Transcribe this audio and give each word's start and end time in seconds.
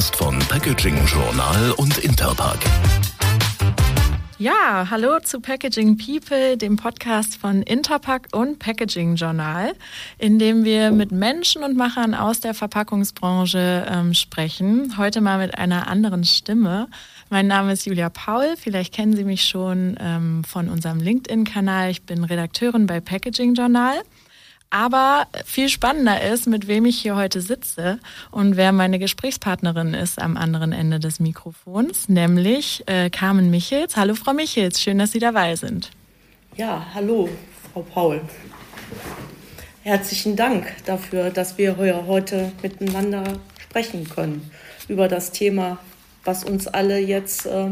Podcast 0.00 0.16
von 0.16 0.38
Packaging 0.48 0.96
Journal 1.04 1.72
und 1.72 1.98
Interpack. 1.98 2.58
Ja, 4.38 4.86
hallo 4.88 5.18
zu 5.20 5.40
Packaging 5.40 5.98
People, 5.98 6.56
dem 6.56 6.76
Podcast 6.76 7.36
von 7.36 7.60
Interpack 7.60 8.28
und 8.32 8.58
Packaging 8.58 9.16
Journal, 9.16 9.74
in 10.16 10.38
dem 10.38 10.64
wir 10.64 10.90
mit 10.90 11.12
Menschen 11.12 11.62
und 11.62 11.76
Machern 11.76 12.14
aus 12.14 12.40
der 12.40 12.54
Verpackungsbranche 12.54 13.86
ähm, 13.90 14.14
sprechen. 14.14 14.96
Heute 14.96 15.20
mal 15.20 15.36
mit 15.36 15.58
einer 15.58 15.86
anderen 15.86 16.24
Stimme. 16.24 16.88
Mein 17.28 17.46
Name 17.46 17.74
ist 17.74 17.84
Julia 17.84 18.08
Paul. 18.08 18.54
Vielleicht 18.56 18.94
kennen 18.94 19.14
Sie 19.14 19.24
mich 19.24 19.42
schon 19.42 19.98
ähm, 20.00 20.44
von 20.44 20.70
unserem 20.70 21.00
LinkedIn-Kanal. 21.00 21.90
Ich 21.90 22.04
bin 22.04 22.24
Redakteurin 22.24 22.86
bei 22.86 23.00
Packaging 23.00 23.52
Journal. 23.52 24.00
Aber 24.70 25.26
viel 25.44 25.68
spannender 25.68 26.22
ist, 26.22 26.46
mit 26.46 26.68
wem 26.68 26.84
ich 26.84 27.00
hier 27.00 27.16
heute 27.16 27.40
sitze 27.40 27.98
und 28.30 28.56
wer 28.56 28.70
meine 28.70 29.00
Gesprächspartnerin 29.00 29.94
ist 29.94 30.22
am 30.22 30.36
anderen 30.36 30.70
Ende 30.70 31.00
des 31.00 31.18
Mikrofons, 31.18 32.08
nämlich 32.08 32.84
äh, 32.86 33.10
Carmen 33.10 33.50
Michels. 33.50 33.96
Hallo 33.96 34.14
Frau 34.14 34.32
Michels, 34.32 34.80
schön, 34.80 34.98
dass 34.98 35.10
Sie 35.10 35.18
dabei 35.18 35.56
sind. 35.56 35.90
Ja, 36.56 36.86
hallo 36.94 37.28
Frau 37.72 37.82
Paul. 37.82 38.20
Herzlichen 39.82 40.36
Dank 40.36 40.72
dafür, 40.86 41.30
dass 41.30 41.58
wir 41.58 41.76
heute 41.76 42.52
miteinander 42.62 43.24
sprechen 43.60 44.08
können 44.08 44.50
über 44.86 45.08
das 45.08 45.32
Thema, 45.32 45.78
was 46.24 46.44
uns 46.44 46.68
alle 46.68 47.00
jetzt 47.00 47.46
äh, 47.46 47.70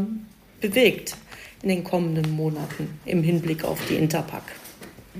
bewegt 0.59 1.15
in 1.61 1.69
den 1.69 1.83
kommenden 1.85 2.31
Monaten 2.31 2.99
im 3.05 3.23
Hinblick 3.23 3.63
auf 3.63 3.79
die 3.87 3.95
Interpack. 3.95 4.43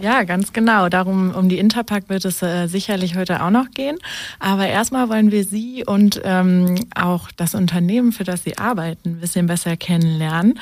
Ja, 0.02 0.24
ganz 0.24 0.54
genau. 0.54 0.88
Darum, 0.88 1.36
um 1.36 1.50
die 1.50 1.58
Interpack 1.58 2.08
wird 2.08 2.24
es 2.24 2.42
äh, 2.42 2.68
sicherlich 2.68 3.16
heute 3.18 3.44
auch 3.44 3.50
noch 3.50 3.72
gehen. 3.72 3.98
Aber 4.40 4.68
erstmal 4.68 5.10
wollen 5.10 5.32
wir 5.32 5.44
Sie 5.44 5.84
und 5.86 6.22
ähm, 6.24 6.76
auch 6.96 7.30
das 7.36 7.54
Unternehmen, 7.54 8.14
für 8.14 8.24
das 8.24 8.44
Sie 8.44 8.58
arbeiten, 8.58 9.10
ein 9.10 9.20
bisschen 9.20 9.48
besser 9.48 9.76
kennenlernen. 9.76 10.60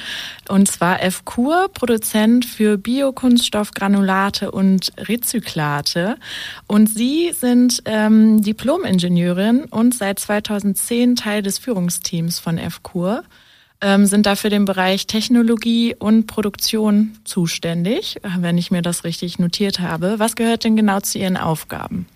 Und 0.50 0.68
zwar 0.68 1.00
FCUR, 1.00 1.70
Produzent 1.74 2.46
für 2.46 2.78
Biokunststoffgranulate 2.78 4.50
und 4.50 4.92
Rezyklate. 4.98 6.16
Und 6.66 6.90
Sie 6.90 7.32
sind 7.34 7.84
ähm, 7.86 8.42
Diplom-Ingenieurin 8.42 9.66
und 9.66 9.94
seit 9.94 10.20
2010 10.20 11.16
Teil 11.16 11.44
des 11.44 11.60
Führungsteams 11.60 12.40
von 12.40 12.58
FCUR 12.58 13.24
ähm, 13.82 14.06
sind 14.06 14.26
dafür 14.26 14.50
den 14.50 14.66
Bereich 14.66 15.08
Technologie 15.08 15.96
und 15.98 16.28
Produktion 16.28 17.18
zuständig, 17.24 18.18
wenn 18.38 18.58
ich 18.58 18.72
mir 18.72 18.82
das 18.82 19.04
richtig 19.04 19.40
notiert 19.40 19.80
habe. 19.80 20.16
Was 20.18 20.36
gehört 20.36 20.64
denn 20.64 20.76
genau 20.76 21.00
zu 21.00 21.20
Ihren 21.20 21.38
Aufgaben? 21.38 22.08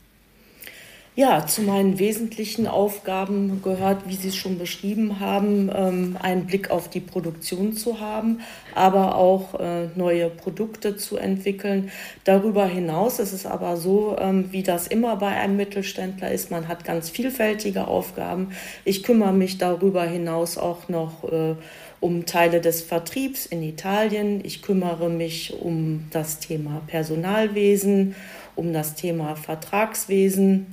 Ja, 1.14 1.46
zu 1.46 1.64
meinen 1.64 2.00
wesentlichen 2.00 2.68
Aufgaben 2.68 3.62
gehört, 3.62 4.08
wie 4.08 4.16
Sie 4.16 4.30
es 4.30 4.38
schon 4.38 4.58
beschrieben 4.58 5.20
haben, 5.20 5.70
ähm, 5.76 6.18
einen 6.22 6.46
Blick 6.46 6.72
auf 6.72 6.90
die 6.90 7.02
Produktion 7.02 7.74
zu 7.74 8.00
haben, 8.00 8.40
aber 8.76 9.18
auch 9.18 9.60
äh, 9.60 9.88
neue 9.96 10.30
Produkte 10.30 10.96
zu 10.96 11.18
entwickeln. 11.18 11.92
Darüber 12.24 12.66
hinaus 12.66 13.20
ist 13.20 13.34
es 13.34 13.46
aber 13.46 13.76
so, 13.76 14.16
ähm, 14.22 14.54
wie 14.54 14.64
das 14.64 14.88
immer 14.88 15.18
bei 15.18 15.36
einem 15.36 15.58
Mittelständler 15.58 16.32
ist, 16.32 16.50
man 16.50 16.70
hat 16.70 16.86
ganz 16.86 17.10
vielfältige 17.10 17.90
Aufgaben. 17.90 18.52
Ich 18.86 19.04
kümmere 19.04 19.34
mich 19.34 19.58
darüber 19.58 20.06
hinaus 20.06 20.58
auch 20.58 20.88
noch 20.88 21.26
äh, 21.30 21.56
um 22.00 22.26
Teile 22.26 22.62
des 22.62 22.82
Vertriebs 22.84 23.46
in 23.46 23.64
Italien. 23.64 24.40
Ich 24.46 24.62
kümmere 24.62 25.10
mich 25.10 25.54
um 25.60 26.08
das 26.12 26.40
Thema 26.40 26.82
Personalwesen, 26.88 28.16
um 28.56 28.72
das 28.72 28.96
Thema 28.96 29.36
Vertragswesen. 29.36 30.68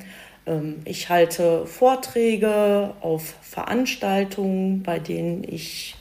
Ähm, 0.48 0.76
ich 0.84 1.08
halte 1.08 1.66
Vorträge 1.66 2.94
auf 3.00 3.34
Veranstaltungen, 3.42 4.82
bei 4.82 4.98
denen 4.98 5.44
ich 5.44 5.94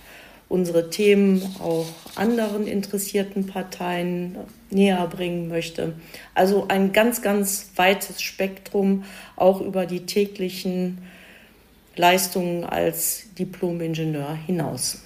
unsere 0.50 0.90
Themen 0.90 1.42
auch 1.60 1.88
anderen 2.16 2.68
interessierten 2.68 3.48
Parteien 3.48 4.38
näher 4.70 5.06
bringen 5.08 5.50
möchte. 5.50 5.94
Also 6.34 6.68
ein 6.70 6.94
ganz, 6.94 7.22
ganz 7.22 7.72
weites 7.76 8.22
Spektrum 8.22 9.04
auch 9.36 9.60
über 9.60 9.86
die 9.86 10.06
täglichen 10.06 11.00
Leistungen 11.98 12.64
als 12.64 13.26
Diplom-Ingenieur 13.38 14.36
hinaus. 14.46 15.02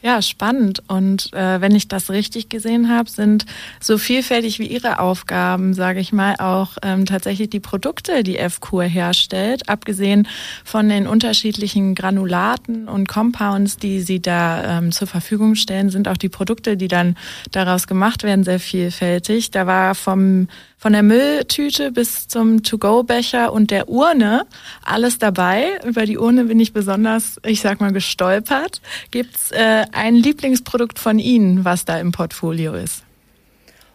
Ja, 0.00 0.22
spannend. 0.22 0.80
Und 0.86 1.32
äh, 1.32 1.60
wenn 1.60 1.74
ich 1.74 1.88
das 1.88 2.08
richtig 2.08 2.48
gesehen 2.48 2.88
habe, 2.88 3.10
sind 3.10 3.46
so 3.80 3.98
vielfältig 3.98 4.60
wie 4.60 4.68
Ihre 4.68 5.00
Aufgaben, 5.00 5.74
sage 5.74 5.98
ich 5.98 6.12
mal, 6.12 6.36
auch 6.38 6.76
ähm, 6.82 7.04
tatsächlich 7.04 7.50
die 7.50 7.58
Produkte, 7.58 8.22
die 8.22 8.38
FCUR 8.38 8.84
herstellt, 8.84 9.68
abgesehen 9.68 10.28
von 10.64 10.88
den 10.88 11.08
unterschiedlichen 11.08 11.96
Granulaten 11.96 12.86
und 12.86 13.08
Compounds, 13.08 13.76
die 13.76 14.00
Sie 14.00 14.22
da 14.22 14.78
ähm, 14.78 14.92
zur 14.92 15.08
Verfügung 15.08 15.56
stellen, 15.56 15.90
sind 15.90 16.06
auch 16.06 16.16
die 16.16 16.28
Produkte, 16.28 16.76
die 16.76 16.88
dann 16.88 17.16
daraus 17.50 17.88
gemacht 17.88 18.22
werden, 18.22 18.44
sehr 18.44 18.60
vielfältig. 18.60 19.50
Da 19.50 19.66
war 19.66 19.96
vom 19.96 20.46
von 20.78 20.92
der 20.92 21.02
Mülltüte 21.02 21.90
bis 21.90 22.28
zum 22.28 22.62
To-Go-Becher 22.62 23.52
und 23.52 23.70
der 23.70 23.88
Urne 23.88 24.46
alles 24.84 25.18
dabei. 25.18 25.80
Über 25.84 26.06
die 26.06 26.18
Urne 26.18 26.44
bin 26.44 26.60
ich 26.60 26.72
besonders, 26.72 27.40
ich 27.44 27.60
sag 27.60 27.80
mal, 27.80 27.92
gestolpert. 27.92 28.80
Gibt's 29.10 29.50
äh, 29.50 29.84
ein 29.92 30.14
Lieblingsprodukt 30.14 30.98
von 30.98 31.18
Ihnen, 31.18 31.64
was 31.64 31.84
da 31.84 31.98
im 31.98 32.12
Portfolio 32.12 32.74
ist? 32.74 33.02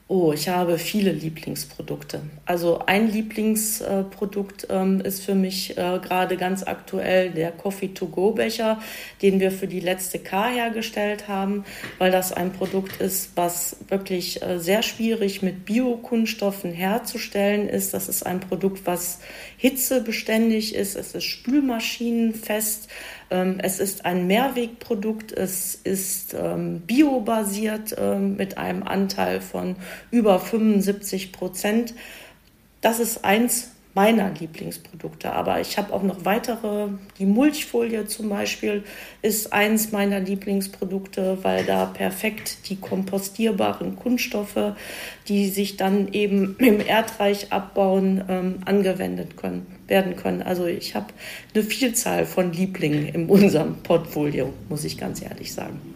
Oh, 0.09 0.33
ich 0.33 0.49
habe 0.49 0.77
viele 0.77 1.11
Lieblingsprodukte. 1.11 2.21
Also 2.46 2.80
ein 2.86 3.09
Lieblingsprodukt 3.09 4.68
ähm, 4.70 5.00
ist 5.00 5.24
für 5.24 5.34
mich 5.34 5.78
äh, 5.78 6.00
gerade 6.00 6.36
ganz 6.36 6.64
aktuell 6.64 7.30
der 7.30 7.54
Coffee-to-go-Becher, 7.54 8.81
den 9.22 9.40
wir 9.40 9.50
für 9.50 9.68
die 9.68 9.80
letzte 9.80 10.20
K 10.20 10.50
hergestellt 10.50 11.30
haben, 11.30 11.64
weil 12.00 12.12
das 12.12 12.34
ein 12.34 12.52
Produkt 12.52 13.00
ist, 13.00 13.31
was 13.36 13.78
wirklich 13.88 14.42
äh, 14.42 14.59
sehr 14.59 14.84
schwierig 14.84 15.42
mit 15.42 15.64
Biokunststoffen 15.64 16.74
herzustellen 16.74 17.70
ist. 17.70 17.94
Das 17.94 18.09
ist 18.09 18.26
ein 18.26 18.42
Produkt, 18.42 18.86
was 18.86 19.20
hitzebeständig 19.56 20.75
ist, 20.75 20.98
es 20.98 21.16
ist 21.16 21.24
spülmaschinenfest. 21.24 22.90
Ähm, 23.31 23.56
es 23.60 23.80
ist 23.80 24.04
ein 24.04 24.28
Mehrwegprodukt, 24.28 25.31
es 25.31 25.75
ist 25.75 26.36
ähm, 26.38 26.81
biobasiert 26.81 27.96
mit 28.20 28.58
einem 28.58 28.84
Anteil 28.84 29.40
von 29.40 29.75
über 30.12 30.40
75 30.40 31.31
Prozent. 31.31 31.94
Das 32.83 32.99
ist 32.99 33.23
eins 33.23 33.71
meiner 33.94 34.31
Lieblingsprodukte. 34.31 35.31
Aber 35.31 35.61
ich 35.61 35.77
habe 35.77 35.94
auch 35.94 36.03
noch 36.03 36.25
weitere. 36.25 36.88
Die 37.17 37.25
Mulchfolie 37.25 38.05
zum 38.07 38.29
Beispiel 38.29 38.83
ist 39.21 39.53
eins 39.53 39.91
meiner 39.91 40.19
Lieblingsprodukte, 40.19 41.38
weil 41.44 41.63
da 41.63 41.85
perfekt 41.85 42.69
die 42.69 42.75
kompostierbaren 42.75 43.95
Kunststoffe, 43.95 44.73
die 45.27 45.49
sich 45.49 45.77
dann 45.77 46.11
eben 46.11 46.55
im 46.59 46.85
Erdreich 46.85 47.53
abbauen, 47.53 48.23
ähm, 48.27 48.55
angewendet 48.66 49.38
können, 49.38 49.65
werden 49.88 50.15
können. 50.15 50.41
Also 50.41 50.65
ich 50.65 50.95
habe 50.95 51.07
eine 51.53 51.63
Vielzahl 51.63 52.25
von 52.25 52.51
Lieblingen 52.51 53.07
in 53.07 53.29
unserem 53.29 53.77
Portfolio, 53.77 54.51
muss 54.69 54.83
ich 54.83 54.97
ganz 54.97 55.21
ehrlich 55.21 55.53
sagen. 55.53 55.93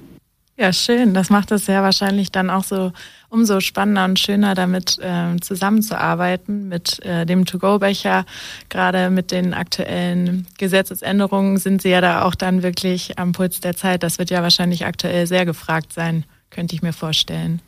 Ja, 0.60 0.74
schön. 0.74 1.14
Das 1.14 1.30
macht 1.30 1.52
es 1.52 1.68
ja 1.68 1.84
wahrscheinlich 1.84 2.32
dann 2.32 2.50
auch 2.50 2.64
so 2.64 2.92
umso 3.30 3.60
spannender 3.60 4.06
und 4.06 4.18
schöner, 4.18 4.56
damit 4.56 4.98
äh, 4.98 5.38
zusammenzuarbeiten 5.40 6.68
mit 6.68 6.98
äh, 7.06 7.28
dem 7.28 7.46
To-Go-Becher. 7.46 8.26
Gerade 8.70 9.12
mit 9.12 9.32
den 9.32 9.54
aktuellen 9.54 10.48
Gesetzesänderungen 10.58 11.58
sind 11.58 11.84
Sie 11.84 11.90
ja 11.90 12.02
da 12.02 12.24
auch 12.24 12.34
dann 12.34 12.64
wirklich 12.64 13.20
am 13.20 13.34
Puls 13.34 13.62
der 13.62 13.76
Zeit. 13.76 14.02
Das 14.02 14.18
wird 14.18 14.32
ja 14.32 14.42
wahrscheinlich 14.42 14.88
aktuell 14.88 15.28
sehr 15.28 15.46
gefragt 15.46 15.94
sein, 15.94 16.26
könnte 16.50 16.74
ich 16.74 16.82
mir 16.82 16.94
vorstellen. 16.94 17.62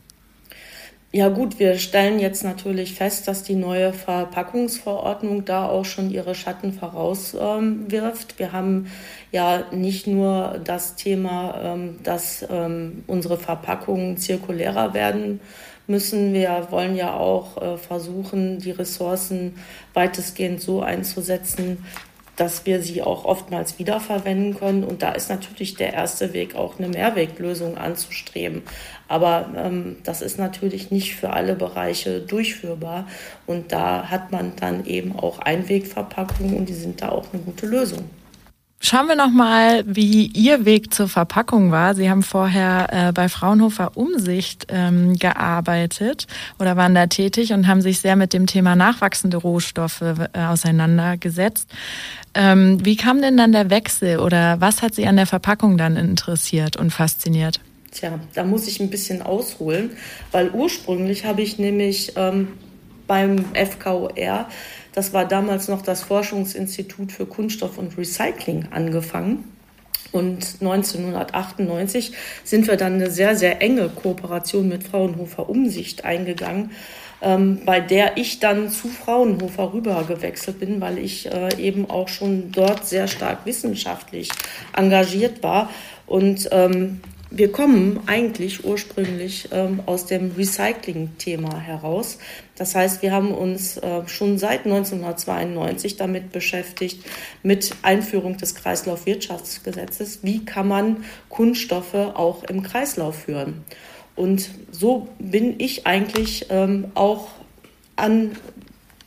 Ja 1.12 1.30
gut, 1.30 1.58
wir 1.58 1.80
stellen 1.80 2.20
jetzt 2.20 2.44
natürlich 2.44 2.94
fest, 2.94 3.28
dass 3.28 3.42
die 3.42 3.56
neue 3.56 3.94
Verpackungsverordnung 3.94 5.44
da 5.44 5.68
auch 5.68 5.84
schon 5.86 6.12
ihre 6.12 6.36
Schatten 6.36 6.72
vorauswirft. 6.72 7.42
Ähm, 7.42 8.38
wir 8.38 8.52
haben 8.52 8.92
ja 9.32 9.64
nicht 9.72 10.06
nur 10.06 10.62
das 10.64 10.98
Thema, 10.98 11.60
ähm, 11.64 11.96
dass 12.04 12.46
ähm, 12.48 13.04
unsere 13.08 13.40
Verpackungen 13.40 14.18
zirkulärer 14.18 14.94
werden 14.94 15.40
müssen. 15.88 16.32
Wir 16.32 16.68
wollen 16.70 16.96
ja 16.96 17.16
auch 17.16 17.60
äh, 17.60 17.78
versuchen, 17.80 18.60
die 18.60 18.70
Ressourcen 18.70 19.56
weitestgehend 19.96 20.62
so 20.62 20.84
einzusetzen, 20.84 21.84
dass 22.36 22.66
wir 22.66 22.82
sie 22.82 23.02
auch 23.02 23.26
oftmals 23.26 23.80
wiederverwenden 23.80 24.58
können. 24.58 24.84
Und 24.84 25.02
da 25.02 25.12
ist 25.12 25.30
natürlich 25.30 25.74
der 25.74 25.92
erste 25.94 26.34
Weg, 26.34 26.56
auch 26.56 26.78
eine 26.78 26.88
Mehrweglösung 26.88 27.78
anzustreben. 27.78 28.62
Aber 29.10 29.50
ähm, 29.58 29.98
das 30.04 30.22
ist 30.22 30.38
natürlich 30.38 30.92
nicht 30.92 31.16
für 31.16 31.32
alle 31.32 31.56
Bereiche 31.56 32.22
durchführbar. 32.22 33.08
Und 33.48 33.72
da 33.72 34.10
hat 34.10 34.32
man 34.32 34.54
dann 34.56 34.86
eben 34.86 35.18
auch 35.18 35.40
Einwegverpackungen 35.40 36.56
und 36.56 36.70
die 36.70 36.74
sind 36.74 37.02
da 37.02 37.10
auch 37.10 37.26
eine 37.34 37.42
gute 37.42 37.66
Lösung. 37.66 38.06
Schauen 38.82 39.08
wir 39.08 39.16
noch 39.18 39.32
mal, 39.32 39.84
wie 39.86 40.28
Ihr 40.28 40.64
Weg 40.64 40.94
zur 40.94 41.10
Verpackung 41.10 41.70
war. 41.70 41.96
Sie 41.96 42.10
haben 42.10 42.24
vorher 42.24 42.88
äh, 43.10 43.12
bei 43.12 43.28
Fraunhofer 43.28 43.98
Umsicht 43.98 44.68
ähm, 44.70 45.18
gearbeitet 45.18 46.28
oder 46.60 46.78
waren 46.78 46.96
da 46.96 47.08
tätig 47.08 47.52
und 47.52 47.68
haben 47.68 47.82
sich 47.82 48.00
sehr 48.00 48.16
mit 48.16 48.32
dem 48.32 48.48
Thema 48.48 48.78
nachwachsende 48.78 49.36
Rohstoffe 49.36 50.02
äh, 50.02 50.28
auseinandergesetzt. 50.34 51.70
Ähm, 52.34 52.84
wie 52.86 52.96
kam 52.96 53.22
denn 53.22 53.36
dann 53.36 53.52
der 53.52 53.70
Wechsel 53.70 54.20
oder 54.20 54.62
was 54.62 54.82
hat 54.82 54.96
Sie 54.96 55.08
an 55.08 55.18
der 55.18 55.28
Verpackung 55.28 55.78
dann 55.78 55.98
interessiert 55.98 56.78
und 56.78 56.92
fasziniert? 56.92 57.60
Tja, 57.92 58.20
da 58.34 58.44
muss 58.44 58.68
ich 58.68 58.80
ein 58.80 58.90
bisschen 58.90 59.22
ausholen, 59.22 59.92
weil 60.32 60.52
ursprünglich 60.52 61.26
habe 61.26 61.42
ich 61.42 61.58
nämlich 61.58 62.14
ähm, 62.16 62.50
beim 63.08 63.46
FKOR 63.56 64.14
das 64.94 65.14
war 65.14 65.26
damals 65.26 65.68
noch 65.68 65.82
das 65.82 66.02
Forschungsinstitut 66.04 67.12
für 67.12 67.26
Kunststoff 67.26 67.78
und 67.78 67.98
Recycling 67.98 68.68
angefangen. 68.72 69.46
Und 70.12 70.56
1998 70.60 72.14
sind 72.44 72.68
wir 72.68 72.76
dann 72.78 72.96
eine 72.96 73.12
sehr, 73.12 73.36
sehr 73.36 73.62
enge 73.62 73.90
Kooperation 73.90 74.68
mit 74.68 74.84
Fraunhofer 74.84 75.48
Umsicht 75.48 76.04
eingegangen, 76.04 76.72
ähm, 77.22 77.62
bei 77.64 77.80
der 77.80 78.18
ich 78.18 78.40
dann 78.40 78.70
zu 78.70 78.88
Fraunhofer 78.88 79.72
rüber 79.74 80.04
gewechselt 80.08 80.60
bin, 80.60 80.82
weil 80.82 80.98
ich 80.98 81.32
äh, 81.32 81.56
eben 81.60 81.88
auch 81.90 82.08
schon 82.08 82.52
dort 82.52 82.88
sehr 82.88 83.08
stark 83.08 83.46
wissenschaftlich 83.46 84.30
engagiert 84.76 85.44
war. 85.44 85.70
Und 86.08 86.50
ähm, 86.52 87.02
wir 87.32 87.52
kommen 87.52 88.00
eigentlich 88.08 88.66
ursprünglich 88.66 89.50
ähm, 89.52 89.82
aus 89.86 90.06
dem 90.08 90.32
Recycling-Thema 90.32 91.60
heraus. 91.60 92.18
Das 92.56 92.74
heißt, 92.76 93.02
wir 93.02 93.12
haben 93.12 93.32
uns 93.32 93.78
äh, 93.78 94.08
schon 94.08 94.38
seit 94.40 94.66
1992 94.66 95.98
damit 95.98 96.32
beschäftigt, 96.32 97.06
mit 97.44 97.76
Einführung 97.84 98.38
des 98.38 98.56
Kreislaufwirtschaftsgesetzes. 98.56 100.20
Wie 100.24 100.44
kann 100.44 100.68
man 100.68 101.06
Kunststoffe 101.30 101.94
auch 101.94 102.44
im 102.46 102.64
Kreislauf 102.64 103.24
führen? 103.24 103.64
Und 104.16 104.50
so 104.72 105.08
bin 105.20 105.60
ich 105.60 105.86
eigentlich 105.86 106.48
ähm, 106.50 106.92
auch 106.96 107.30
an 107.96 108.32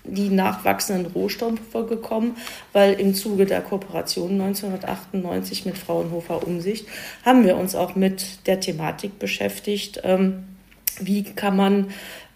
die 0.04 0.30
nachwachsenden 0.30 1.12
Rohstoffe 1.12 1.72
gekommen, 1.88 2.36
weil 2.72 2.94
im 2.94 3.14
Zuge 3.14 3.46
der 3.46 3.60
Kooperation 3.60 4.40
1998 4.40 5.64
mit 5.64 5.78
Fraunhofer 5.78 6.46
Umsicht 6.46 6.86
haben 7.24 7.44
wir 7.44 7.56
uns 7.56 7.74
auch 7.74 7.94
mit 7.94 8.46
der 8.46 8.60
Thematik 8.60 9.18
beschäftigt, 9.18 10.00
ähm, 10.04 10.44
wie 11.00 11.22
kann 11.22 11.56
man 11.56 11.86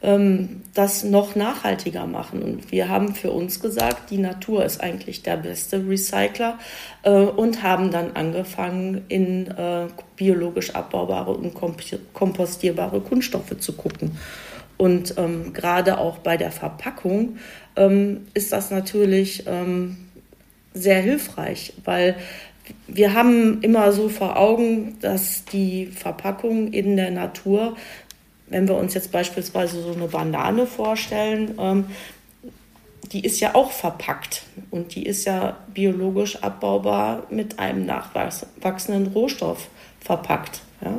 ähm, 0.03 0.63
das 0.75 1.05
noch 1.05 1.35
nachhaltiger 1.35 2.07
machen. 2.07 2.43
Und 2.43 2.71
wir 2.71 2.89
haben 2.89 3.15
für 3.15 3.31
uns 3.31 3.61
gesagt, 3.61 4.11
die 4.11 4.19
Natur 4.19 4.65
ist 4.65 4.81
eigentlich 4.81 5.23
der 5.23 5.37
beste 5.37 5.87
Recycler 5.87 6.59
äh, 7.03 7.11
und 7.11 7.63
haben 7.63 7.91
dann 7.91 8.13
angefangen, 8.13 9.05
in 9.09 9.49
äh, 9.49 9.87
biologisch 10.17 10.75
abbaubare 10.75 11.33
und 11.33 11.55
kompostierbare 12.13 13.01
Kunststoffe 13.01 13.59
zu 13.59 13.73
gucken. 13.73 14.17
Und 14.77 15.15
ähm, 15.17 15.53
gerade 15.53 15.99
auch 15.99 16.19
bei 16.19 16.37
der 16.37 16.51
Verpackung 16.51 17.39
ähm, 17.77 18.27
ist 18.35 18.53
das 18.53 18.71
natürlich 18.71 19.45
ähm, 19.47 19.97
sehr 20.75 21.01
hilfreich, 21.01 21.73
weil 21.85 22.17
wir 22.87 23.15
haben 23.15 23.63
immer 23.63 23.93
so 23.93 24.09
vor 24.09 24.37
Augen, 24.37 24.99
dass 25.01 25.45
die 25.45 25.87
Verpackung 25.87 26.73
in 26.73 26.97
der 26.97 27.11
Natur, 27.11 27.77
wenn 28.49 28.69
wir 28.69 28.77
uns 28.77 28.95
jetzt 28.95 29.13
beispielsweise 29.13 29.83
so 29.83 29.93
eine 29.93 30.09
Banane 30.09 30.67
vorstellen, 30.67 31.55
ähm, 31.59 31.87
die 33.13 33.25
ist 33.25 33.41
ja 33.41 33.55
auch 33.55 33.71
verpackt 33.71 34.43
und 34.71 34.95
die 34.95 35.07
ist 35.07 35.27
ja 35.27 35.57
biologisch 35.73 36.43
abbaubar 36.43 37.23
mit 37.31 37.59
einem 37.59 37.87
nachwachsenden 37.87 39.13
Rohstoff 39.13 39.69
verpackt. 40.01 40.61
Ja. 40.81 40.99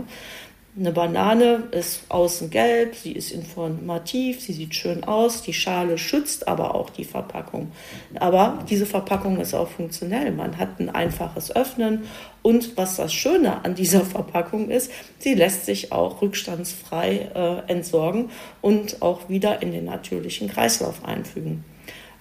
Eine 0.79 0.91
Banane 0.91 1.63
ist 1.71 2.03
außen 2.09 2.51
gelb, 2.51 2.93
sie 2.93 3.13
ist 3.13 3.31
informativ, 3.31 4.41
sie 4.41 4.53
sieht 4.53 4.75
schön 4.75 5.03
aus, 5.05 5.41
die 5.41 5.53
Schale 5.53 5.97
schützt 5.97 6.47
aber 6.47 6.75
auch 6.75 6.91
die 6.91 7.03
Verpackung. 7.03 7.71
Aber 8.19 8.63
diese 8.69 8.85
Verpackung 8.85 9.39
ist 9.39 9.55
auch 9.55 9.69
funktionell. 9.69 10.31
Man 10.31 10.59
hat 10.59 10.79
ein 10.79 10.89
einfaches 10.89 11.55
Öffnen 11.55 12.03
und 12.43 12.77
was 12.77 12.97
das 12.97 13.11
Schöne 13.11 13.65
an 13.65 13.73
dieser 13.73 14.01
Verpackung 14.05 14.69
ist, 14.69 14.91
sie 15.17 15.33
lässt 15.33 15.65
sich 15.65 15.91
auch 15.91 16.21
rückstandsfrei 16.21 17.31
äh, 17.33 17.71
entsorgen 17.71 18.29
und 18.61 19.01
auch 19.01 19.29
wieder 19.29 19.63
in 19.63 19.71
den 19.71 19.85
natürlichen 19.85 20.47
Kreislauf 20.47 21.03
einfügen. 21.03 21.65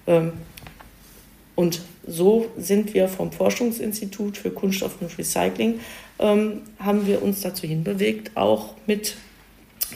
Ähm, 0.07 0.33
und 1.53 1.81
so 2.07 2.49
sind 2.57 2.93
wir 2.93 3.07
vom 3.07 3.31
Forschungsinstitut 3.31 4.37
für 4.37 4.51
Kunststoff 4.51 5.01
und 5.01 5.17
Recycling 5.17 5.79
ähm, 6.19 6.61
haben 6.79 7.05
wir 7.05 7.21
uns 7.21 7.41
dazu 7.41 7.67
hinbewegt, 7.67 8.31
auch 8.35 8.73
mit 8.87 9.15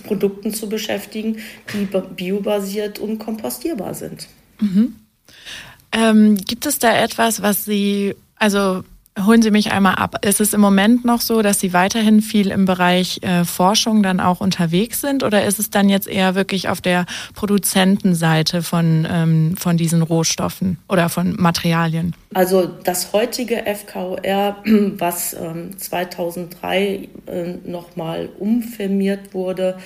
Produkten 0.04 0.54
zu 0.54 0.70
beschäftigen, 0.70 1.38
die 1.74 1.88
biobasiert 2.16 3.00
und 3.00 3.20
kompostierbar 3.20 3.94
sind. 3.94 4.28
Mhm. 4.60 4.96
Ähm, 5.92 6.36
gibt 6.36 6.66
es 6.66 6.80
da 6.80 6.96
etwas, 7.02 7.42
was 7.42 7.66
Sie, 7.66 8.16
also 8.36 8.84
Holen 9.26 9.42
Sie 9.42 9.52
mich 9.52 9.72
einmal 9.72 9.96
ab. 9.96 10.26
Ist 10.26 10.42
es 10.42 10.54
im 10.54 10.62
Moment 10.62 11.06
noch 11.06 11.22
so, 11.22 11.42
dass 11.42 11.60
Sie 11.60 11.74
weiterhin 11.74 12.22
viel 12.22 12.50
im 12.50 12.66
Bereich 12.66 13.20
äh, 13.22 13.44
Forschung 13.44 14.04
dann 14.04 14.20
auch 14.20 14.42
unterwegs 14.42 15.02
sind 15.02 15.24
oder 15.24 15.46
ist 15.46 15.60
es 15.60 15.70
dann 15.70 15.90
jetzt 15.90 16.08
eher 16.08 16.36
wirklich 16.36 16.70
auf 16.70 16.82
der 16.82 17.06
Produzentenseite 17.34 18.64
von, 18.64 19.08
ähm, 19.10 19.56
von 19.58 19.78
diesen 19.78 20.02
Rohstoffen 20.02 20.78
oder 20.88 21.10
von 21.10 21.36
Materialien? 21.40 22.16
Also 22.34 22.68
das 22.84 23.14
heutige 23.14 23.64
FKOR, 23.66 24.58
was 24.98 25.34
ähm, 25.34 25.78
2003 25.78 27.10
äh, 27.26 27.54
nochmal 27.66 28.30
umfirmiert 28.40 29.34
wurde, 29.34 29.78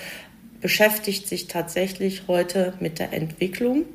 beschäftigt 0.61 1.27
sich 1.27 1.47
tatsächlich 1.47 2.23
heute 2.27 2.73
mit 2.79 2.99
der 2.99 3.13
Entwicklung 3.13 3.85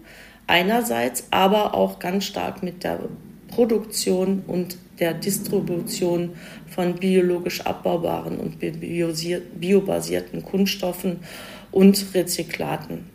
einerseits, 0.47 1.25
aber 1.31 1.75
auch 1.75 1.99
ganz 1.99 2.25
stark 2.25 2.63
mit 2.63 2.85
der 2.85 3.01
Produktion 3.49 4.43
und 4.47 4.77
der 5.00 5.14
Distribution 5.14 6.31
von 6.69 6.94
biologisch 6.94 7.62
abbaubaren 7.62 8.38
und 8.38 8.58
biobasierten 8.61 10.44
Kunststoffen 10.44 11.20
und 11.73 12.14
Rezyklaten. 12.14 13.06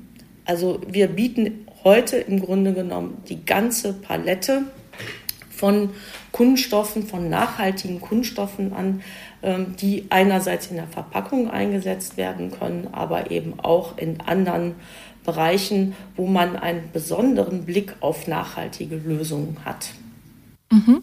Also 0.45 0.81
wir 0.87 1.07
bieten 1.07 1.65
heute 1.83 2.17
im 2.17 2.41
Grunde 2.41 2.73
genommen 2.73 3.21
die 3.29 3.45
ganze 3.45 3.93
Palette 3.93 4.63
von 5.49 5.91
Kunststoffen, 6.31 7.07
von 7.07 7.29
nachhaltigen 7.29 8.01
Kunststoffen 8.01 8.73
an, 8.73 9.01
ähm, 9.41 9.75
die 9.79 10.05
einerseits 10.09 10.67
in 10.67 10.75
der 10.75 10.87
Verpackung 10.87 11.49
eingesetzt 11.49 12.17
werden 12.17 12.51
können, 12.51 12.89
aber 12.91 13.31
eben 13.31 13.59
auch 13.59 13.97
in 13.97 14.19
anderen 14.21 14.75
Bereichen, 15.23 15.95
wo 16.15 16.27
man 16.27 16.55
einen 16.55 16.91
besonderen 16.91 17.65
Blick 17.65 17.95
auf 18.01 18.27
nachhaltige 18.27 18.97
Lösungen 18.97 19.57
hat. 19.63 19.91
Mhm. 20.71 21.01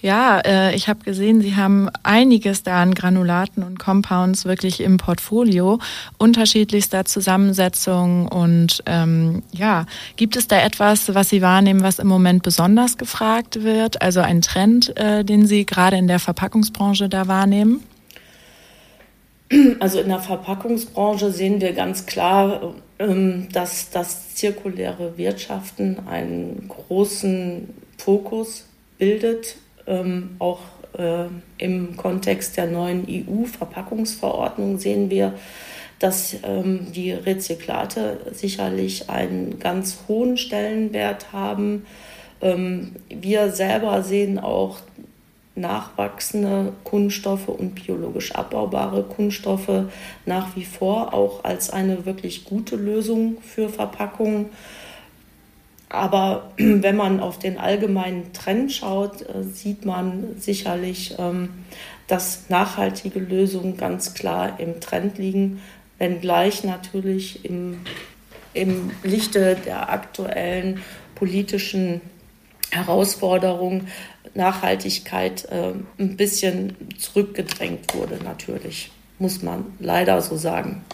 Ja, 0.00 0.40
äh, 0.40 0.74
ich 0.74 0.88
habe 0.88 1.04
gesehen, 1.04 1.42
Sie 1.42 1.56
haben 1.56 1.90
einiges 2.02 2.62
da 2.62 2.82
an 2.82 2.94
Granulaten 2.94 3.62
und 3.62 3.78
Compounds 3.78 4.44
wirklich 4.44 4.80
im 4.80 4.96
Portfolio, 4.96 5.78
unterschiedlichster 6.16 7.04
Zusammensetzung 7.04 8.26
und 8.28 8.82
ähm, 8.86 9.42
ja, 9.52 9.84
gibt 10.16 10.36
es 10.36 10.48
da 10.48 10.58
etwas, 10.60 11.14
was 11.14 11.28
Sie 11.28 11.42
wahrnehmen, 11.42 11.82
was 11.82 11.98
im 11.98 12.08
Moment 12.08 12.42
besonders 12.42 12.96
gefragt 12.96 13.62
wird? 13.62 14.00
Also 14.00 14.20
ein 14.20 14.40
Trend, 14.40 14.96
äh, 14.96 15.24
den 15.24 15.46
Sie 15.46 15.66
gerade 15.66 15.96
in 15.96 16.08
der 16.08 16.18
Verpackungsbranche 16.18 17.08
da 17.08 17.28
wahrnehmen? 17.28 17.82
Also 19.80 20.00
in 20.00 20.08
der 20.08 20.20
Verpackungsbranche 20.20 21.32
sehen 21.32 21.60
wir 21.60 21.72
ganz 21.72 22.06
klar, 22.06 22.74
ähm, 22.98 23.48
dass 23.52 23.90
das 23.90 24.34
zirkuläre 24.36 25.18
Wirtschaften 25.18 25.98
einen 26.08 26.68
großen 26.68 27.68
Fokus 27.98 28.64
bildet, 29.00 29.56
ähm, 29.88 30.36
auch 30.38 30.60
äh, 30.96 31.24
im 31.58 31.96
Kontext 31.96 32.56
der 32.56 32.66
neuen 32.66 33.04
EU-Verpackungsverordnung 33.08 34.78
sehen 34.78 35.10
wir, 35.10 35.34
dass 35.98 36.36
ähm, 36.44 36.92
die 36.94 37.10
Rezyklate 37.10 38.18
sicherlich 38.32 39.10
einen 39.10 39.58
ganz 39.58 39.98
hohen 40.06 40.36
Stellenwert 40.36 41.32
haben. 41.32 41.84
Ähm, 42.40 42.92
wir 43.08 43.50
selber 43.50 44.02
sehen 44.02 44.38
auch 44.38 44.78
nachwachsende 45.56 46.72
Kunststoffe 46.84 47.48
und 47.48 47.74
biologisch 47.74 48.32
abbaubare 48.32 49.02
Kunststoffe 49.02 49.84
nach 50.24 50.56
wie 50.56 50.64
vor 50.64 51.12
auch 51.12 51.44
als 51.44 51.70
eine 51.70 52.06
wirklich 52.06 52.44
gute 52.44 52.76
Lösung 52.76 53.38
für 53.42 53.68
Verpackungen. 53.68 54.46
Aber 55.90 56.52
wenn 56.56 56.96
man 56.96 57.20
auf 57.20 57.38
den 57.38 57.58
allgemeinen 57.58 58.32
Trend 58.32 58.72
schaut, 58.72 59.20
äh, 59.22 59.42
sieht 59.42 59.84
man 59.84 60.36
sicherlich, 60.38 61.16
ähm, 61.18 61.50
dass 62.06 62.48
nachhaltige 62.48 63.20
Lösungen 63.20 63.76
ganz 63.76 64.14
klar 64.14 64.58
im 64.58 64.80
Trend 64.80 65.18
liegen, 65.18 65.60
wenngleich 65.98 66.64
natürlich 66.64 67.44
im, 67.44 67.80
im 68.54 68.90
Lichte 69.02 69.56
der 69.64 69.90
aktuellen 69.90 70.80
politischen 71.14 72.00
Herausforderung 72.70 73.86
Nachhaltigkeit 74.34 75.44
äh, 75.50 75.72
ein 75.98 76.16
bisschen 76.16 76.76
zurückgedrängt 76.98 77.94
wurde, 77.94 78.18
natürlich, 78.22 78.90
muss 79.18 79.42
man 79.42 79.66
leider 79.80 80.22
so 80.22 80.36
sagen. 80.36 80.84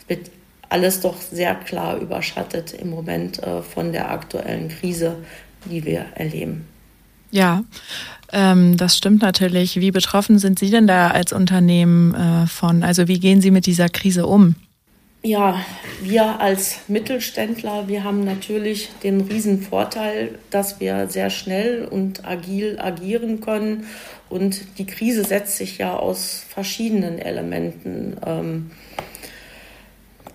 Es 0.00 0.08
wird 0.08 0.30
alles 0.68 1.00
doch 1.00 1.20
sehr 1.20 1.54
klar 1.54 1.98
überschattet 1.98 2.72
im 2.72 2.90
Moment 2.90 3.42
äh, 3.42 3.62
von 3.62 3.92
der 3.92 4.10
aktuellen 4.10 4.68
Krise, 4.68 5.16
die 5.64 5.84
wir 5.84 6.06
erleben. 6.14 6.66
Ja, 7.30 7.64
ähm, 8.32 8.76
das 8.76 8.96
stimmt 8.96 9.22
natürlich. 9.22 9.80
Wie 9.80 9.90
betroffen 9.90 10.38
sind 10.38 10.58
Sie 10.58 10.70
denn 10.70 10.86
da 10.86 11.10
als 11.10 11.32
Unternehmen 11.32 12.14
äh, 12.14 12.46
von? 12.46 12.82
Also 12.82 13.08
wie 13.08 13.18
gehen 13.18 13.40
Sie 13.40 13.50
mit 13.50 13.66
dieser 13.66 13.88
Krise 13.88 14.26
um? 14.26 14.54
Ja, 15.22 15.64
wir 16.00 16.40
als 16.40 16.78
Mittelständler, 16.86 17.88
wir 17.88 18.04
haben 18.04 18.24
natürlich 18.24 18.88
den 19.02 19.20
riesen 19.22 19.60
Vorteil, 19.60 20.38
dass 20.50 20.78
wir 20.78 21.08
sehr 21.08 21.28
schnell 21.28 21.86
und 21.86 22.24
agil 22.24 22.78
agieren 22.80 23.40
können. 23.40 23.86
Und 24.28 24.78
die 24.78 24.86
Krise 24.86 25.24
setzt 25.24 25.56
sich 25.56 25.78
ja 25.78 25.96
aus 25.96 26.44
verschiedenen 26.48 27.18
Elementen 27.18 28.16
ähm, 28.24 28.70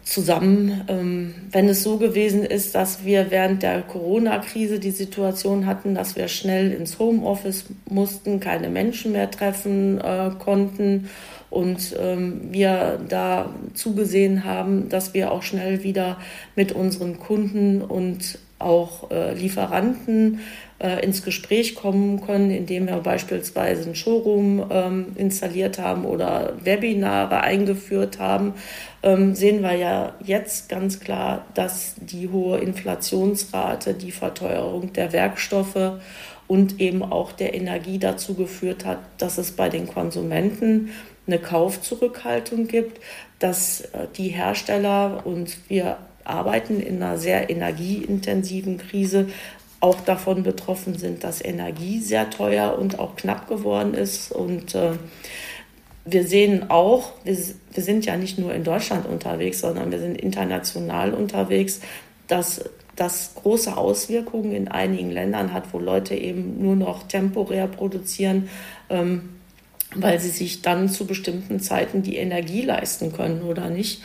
zusammen. 0.04 0.82
Ähm, 0.88 1.36
wenn 1.52 1.70
es 1.70 1.84
so 1.84 1.98
gewesen 1.98 2.44
ist, 2.44 2.76
dass 2.76 3.06
wir 3.06 3.32
während 3.32 3.64
der 3.64 3.82
Corona-Krise 3.82 4.80
die 4.80 4.92
Situation 4.92 5.66
hatten, 5.66 5.96
dass 5.96 6.16
wir 6.16 6.28
schnell 6.28 6.72
ins 6.72 7.00
Homeoffice 7.00 7.66
mussten, 7.90 8.40
keine 8.40 8.70
Menschen 8.70 9.14
mehr 9.14 9.32
treffen 9.32 10.00
äh, 10.00 10.32
konnten 10.40 11.10
und 11.50 11.96
ähm, 12.00 12.42
wir 12.52 13.00
da 13.08 13.54
zugesehen 13.74 14.44
haben, 14.44 14.90
dass 14.90 15.14
wir 15.14 15.32
auch 15.32 15.44
schnell 15.44 15.84
wieder 15.84 16.18
mit 16.56 16.72
unseren 16.72 17.20
Kunden 17.20 17.82
und 17.82 18.40
auch 18.60 19.12
äh, 19.12 19.34
Lieferanten 19.34 20.40
äh, 20.80 21.04
ins 21.04 21.24
Gespräch 21.24 21.76
kommen 21.76 22.22
können, 22.22 22.52
indem 22.52 22.88
wir 22.88 22.98
beispielsweise 22.98 23.90
ein 23.90 23.96
Showroom 23.96 24.66
ähm, 24.70 25.06
installiert 25.16 25.80
haben 25.80 26.06
oder 26.06 26.54
Webinare 26.64 27.42
eingeführt 27.42 28.20
haben, 28.20 28.54
ähm, 29.02 29.36
sehen 29.36 29.62
wir 29.62 29.76
ja 29.76 30.14
jetzt 30.24 30.70
ganz 30.70 31.00
klar, 31.00 31.46
dass 31.54 31.96
die 31.98 32.30
hohe 32.30 32.60
Inflationsrate, 32.60 33.94
die 33.94 34.12
Verteuerung 34.12 34.94
der 34.94 35.14
Werkstoffe 35.14 36.00
und 36.48 36.80
eben 36.80 37.04
auch 37.04 37.32
der 37.32 37.54
Energie 37.54 38.00
dazu 38.00 38.34
geführt 38.34 38.86
hat, 38.86 39.00
dass 39.18 39.38
es 39.38 39.52
bei 39.52 39.70
den 39.70 39.88
Konsumenten 39.88 40.90
eine 41.26 41.40
Kaufzurückhaltung 41.40 42.68
gibt, 42.68 43.00
dass 43.40 43.82
äh, 43.82 44.08
die 44.18 44.30
Hersteller 44.30 45.26
und 45.26 45.58
wir 45.70 45.98
arbeiten 46.26 46.80
in 46.80 47.02
einer 47.02 47.18
sehr 47.18 47.50
energieintensiven 47.50 48.78
Krise 48.78 49.28
auch 49.84 50.00
davon 50.00 50.44
betroffen 50.44 50.98
sind, 50.98 51.26
dass 51.26 51.44
Energie 51.44 52.00
sehr 52.00 52.30
teuer 52.30 52.80
und 52.80 53.00
auch 53.00 53.18
knapp 53.18 53.50
geworden 53.50 53.94
ist. 53.94 54.32
Und 54.32 54.76
äh, 54.76 54.94
wir 56.06 56.26
sehen 56.26 56.70
auch, 56.70 57.12
wir, 57.26 57.38
wir 57.74 57.84
sind 57.84 58.06
ja 58.06 58.16
nicht 58.16 58.40
nur 58.40 58.54
in 58.54 58.64
Deutschland 58.64 59.06
unterwegs, 59.06 59.60
sondern 59.60 59.92
wir 59.92 60.00
sind 60.00 60.16
international 60.16 61.14
unterwegs, 61.14 61.82
dass 62.30 62.64
das 62.96 63.34
große 63.36 63.76
Auswirkungen 63.76 64.54
in 64.54 64.70
einigen 64.70 65.12
Ländern 65.12 65.52
hat, 65.52 65.74
wo 65.74 65.80
Leute 65.80 66.16
eben 66.16 66.64
nur 66.64 66.78
noch 66.78 67.04
temporär 67.04 67.68
produzieren. 67.68 68.48
Ähm, 68.90 69.32
weil 69.96 70.20
sie 70.20 70.30
sich 70.30 70.64
dann 70.64 70.90
zu 70.90 71.06
bestimmten 71.06 71.60
Zeiten 71.60 72.02
die 72.02 72.16
Energie 72.16 72.62
leisten 72.62 73.14
können 73.14 73.44
oder 73.44 73.70
nicht. 73.70 74.02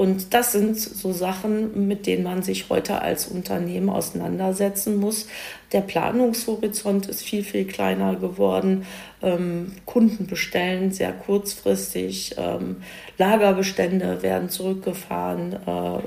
Und 0.00 0.32
das 0.32 0.52
sind 0.52 0.80
so 0.80 1.12
Sachen, 1.12 1.86
mit 1.86 2.06
denen 2.06 2.22
man 2.22 2.42
sich 2.42 2.70
heute 2.70 3.02
als 3.02 3.26
Unternehmen 3.26 3.90
auseinandersetzen 3.90 4.96
muss. 4.96 5.26
Der 5.72 5.82
Planungshorizont 5.82 7.06
ist 7.06 7.22
viel, 7.22 7.44
viel 7.44 7.66
kleiner 7.66 8.16
geworden. 8.16 8.86
Ähm, 9.20 9.72
Kunden 9.84 10.26
bestellen 10.26 10.90
sehr 10.90 11.12
kurzfristig. 11.12 12.34
Ähm, 12.38 12.76
Lagerbestände 13.18 14.22
werden 14.22 14.48
zurückgefahren 14.48 15.56
äh, 15.66 15.98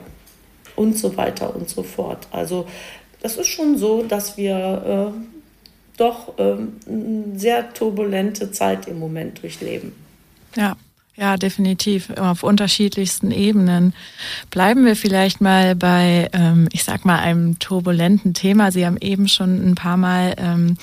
und 0.76 0.98
so 0.98 1.16
weiter 1.16 1.56
und 1.56 1.70
so 1.70 1.84
fort. 1.84 2.28
Also 2.32 2.66
das 3.22 3.38
ist 3.38 3.46
schon 3.46 3.78
so, 3.78 4.02
dass 4.02 4.38
wir 4.38 5.14
äh, 5.14 5.98
doch 5.98 6.34
ähm, 6.40 6.78
eine 6.88 7.38
sehr 7.38 7.72
turbulente 7.74 8.50
Zeit 8.52 8.88
im 8.88 8.98
Moment 8.98 9.44
durchleben. 9.44 9.94
Ja. 10.56 10.78
Ja, 11.16 11.38
definitiv 11.38 12.10
auf 12.18 12.42
unterschiedlichsten 12.42 13.30
Ebenen. 13.30 13.94
Bleiben 14.50 14.84
wir 14.84 14.96
vielleicht 14.96 15.42
mal 15.42 15.76
bei, 15.76 16.30
ähm, 16.34 16.68
ich 16.72 16.84
sag 16.84 17.06
mal, 17.06 17.20
einem 17.20 17.60
turbulenten 17.60 18.34
Thema. 18.34 18.72
Sie 18.72 18.84
haben 18.86 18.98
eben 18.98 19.28
schon 19.28 19.64
ein 19.64 19.76
paar 19.76 19.98
Mal 19.98 20.34
ähm, 20.38 20.78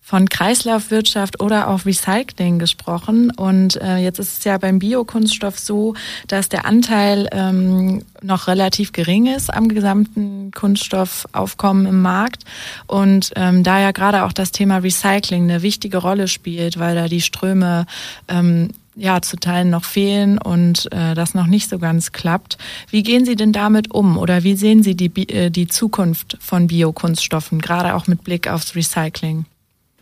von 0.00 0.28
Kreislaufwirtschaft 0.28 1.42
oder 1.42 1.68
auch 1.68 1.84
Recycling 1.84 2.58
gesprochen. 2.58 3.30
Und 3.30 3.76
äh, 3.76 3.96
jetzt 3.96 4.18
ist 4.18 4.38
es 4.38 4.44
ja 4.44 4.56
beim 4.56 4.78
Biokunststoff 4.78 5.58
so, 5.58 5.94
dass 6.28 6.48
der 6.48 6.64
Anteil 6.64 7.28
ähm, 7.32 8.04
noch 8.22 8.46
relativ 8.46 8.92
gering 8.92 9.26
ist 9.26 9.52
am 9.52 9.68
gesamten 9.68 10.50
Kunststoffaufkommen 10.50 11.84
im 11.86 12.00
Markt. 12.00 12.44
Und 12.86 13.32
ähm, 13.36 13.62
da 13.64 13.80
ja 13.80 13.92
gerade 13.92 14.24
auch 14.24 14.32
das 14.32 14.50
Thema 14.50 14.78
Recycling 14.78 15.44
eine 15.44 15.60
wichtige 15.60 15.98
Rolle 15.98 16.28
spielt, 16.28 16.78
weil 16.78 16.94
da 16.94 17.08
die 17.08 17.22
Ströme 17.22 17.86
ähm, 18.28 18.70
ja 18.96 19.20
zu 19.22 19.36
Teilen 19.36 19.70
noch 19.70 19.84
fehlen 19.84 20.38
und 20.38 20.90
äh, 20.92 21.14
das 21.14 21.34
noch 21.34 21.46
nicht 21.46 21.68
so 21.68 21.78
ganz 21.78 22.12
klappt. 22.12 22.58
Wie 22.90 23.02
gehen 23.02 23.24
Sie 23.24 23.36
denn 23.36 23.52
damit 23.52 23.90
um 23.92 24.16
oder 24.16 24.44
wie 24.44 24.56
sehen 24.56 24.82
Sie 24.82 24.94
die, 24.94 25.28
äh, 25.28 25.50
die 25.50 25.66
Zukunft 25.66 26.36
von 26.40 26.66
Biokunststoffen, 26.66 27.60
gerade 27.60 27.94
auch 27.94 28.06
mit 28.06 28.24
Blick 28.24 28.48
aufs 28.48 28.74
Recycling? 28.74 29.46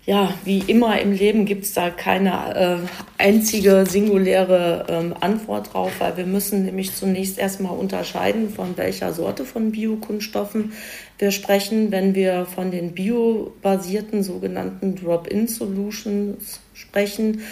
ja, 0.04 0.34
wie 0.44 0.58
immer 0.58 1.00
im 1.00 1.12
Leben 1.12 1.44
gibt 1.44 1.64
es 1.64 1.74
da 1.74 1.88
keine 1.88 2.56
äh, 2.56 3.22
einzige 3.22 3.86
singuläre 3.86 4.86
ähm, 4.88 5.14
Antwort 5.20 5.72
drauf, 5.72 5.92
weil 6.00 6.16
wir 6.16 6.26
müssen 6.26 6.64
nämlich 6.64 6.94
zunächst 6.94 7.38
erstmal 7.38 7.76
unterscheiden, 7.76 8.50
von 8.50 8.76
welcher 8.76 9.12
Sorte 9.12 9.44
von 9.44 9.70
Biokunststoffen 9.70 10.72
wir 11.18 11.30
sprechen. 11.30 11.92
Wenn 11.92 12.16
wir 12.16 12.46
von 12.46 12.72
den 12.72 12.94
biobasierten 12.94 14.24
sogenannten 14.24 14.96
Drop-in-Solutions 14.96 16.58
sprechen, 16.74 17.42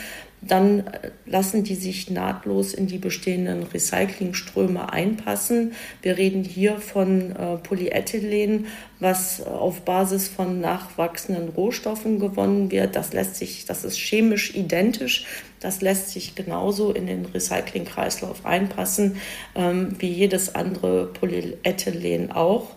dann 0.43 0.81
äh, 0.81 1.11
lassen 1.27 1.65
die 1.65 1.75
sich 1.75 2.11
nahtlos 2.11 2.73
in 2.73 2.87
die 2.87 2.99
bestehenden 2.99 3.63
Recyclingströme 3.63 4.93
einpassen. 4.93 5.73
Wir 6.03 6.17
reden 6.17 6.45
hier 6.45 6.79
von 6.79 7.37
äh, 7.37 7.57
Polyethylen, 7.59 8.67
was 8.99 9.43
auf 9.43 9.83
Basis 9.83 10.29
von 10.29 10.61
nachwachsenden 10.61 11.51
Rohstoffen 11.51 12.19
gewonnen 12.19 12.71
wird. 12.71 12.97
Das 12.97 13.13
lässt 13.13 13.37
sich, 13.37 13.67
das 13.67 13.85
ist 13.85 13.99
chemisch 13.99 14.55
identisch. 14.55 15.27
Das 15.61 15.83
lässt 15.83 16.11
sich 16.11 16.35
genauso 16.35 16.93
in 16.93 17.07
den 17.07 17.27
Recyclingkreislauf 17.27 18.47
einpassen 18.47 19.17
ähm, 19.55 19.95
wie 19.99 20.09
jedes 20.09 20.55
andere 20.55 21.07
Polyethylen 21.07 22.33
auch. 22.33 22.69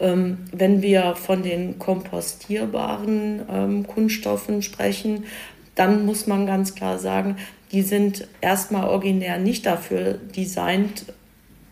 Ähm, 0.00 0.44
wenn 0.52 0.82
wir 0.82 1.16
von 1.16 1.42
den 1.42 1.78
kompostierbaren 1.78 3.42
ähm, 3.50 3.86
Kunststoffen 3.86 4.62
sprechen, 4.62 5.24
dann 5.78 6.04
muss 6.04 6.26
man 6.26 6.44
ganz 6.46 6.74
klar 6.74 6.98
sagen, 6.98 7.36
die 7.70 7.82
sind 7.82 8.26
erstmal 8.40 8.88
originär 8.88 9.38
nicht 9.38 9.66
dafür 9.66 10.14
designt, 10.14 11.04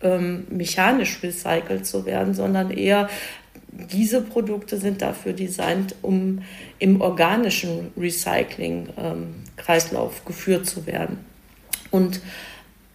ähm, 0.02 0.46
mechanisch 0.50 1.22
recycelt 1.22 1.86
zu 1.86 2.04
werden, 2.06 2.34
sondern 2.34 2.70
eher 2.70 3.08
diese 3.72 4.20
Produkte 4.22 4.76
sind 4.78 5.02
dafür 5.02 5.32
designt, 5.32 5.96
um 6.02 6.42
im 6.78 7.00
organischen 7.00 7.90
Recycling-Kreislauf 7.96 10.18
ähm, 10.18 10.26
geführt 10.26 10.66
zu 10.66 10.86
werden. 10.86 11.18
Und 11.90 12.20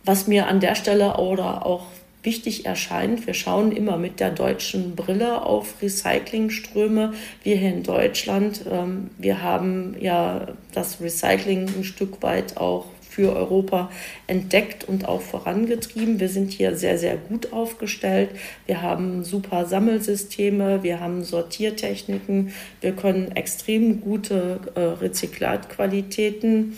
was 0.05 0.27
mir 0.27 0.47
an 0.47 0.59
der 0.59 0.75
Stelle 0.75 1.17
oder 1.17 1.65
auch 1.65 1.87
wichtig 2.23 2.65
erscheint. 2.65 3.25
Wir 3.25 3.33
schauen 3.33 3.71
immer 3.71 3.97
mit 3.97 4.19
der 4.19 4.31
deutschen 4.31 4.95
Brille 4.95 5.43
auf 5.43 5.81
Recyclingströme. 5.81 7.13
Wir 7.43 7.55
hier 7.55 7.73
in 7.73 7.83
Deutschland, 7.83 8.65
ähm, 8.69 9.09
wir 9.17 9.41
haben 9.41 9.95
ja 9.99 10.47
das 10.73 11.01
Recycling 11.01 11.67
ein 11.77 11.83
Stück 11.83 12.21
weit 12.21 12.57
auch 12.57 12.85
für 13.11 13.35
Europa 13.35 13.91
entdeckt 14.27 14.85
und 14.87 15.05
auch 15.05 15.21
vorangetrieben. 15.21 16.21
Wir 16.21 16.29
sind 16.29 16.51
hier 16.51 16.77
sehr, 16.77 16.97
sehr 16.97 17.17
gut 17.17 17.51
aufgestellt. 17.51 18.29
Wir 18.65 18.81
haben 18.81 19.25
super 19.25 19.65
Sammelsysteme, 19.65 20.81
wir 20.81 21.01
haben 21.01 21.25
Sortiertechniken, 21.25 22.53
wir 22.79 22.93
können 22.93 23.31
extrem 23.33 23.99
gute 23.99 24.61
äh, 24.75 24.79
Rezyklatqualitäten 24.79 26.77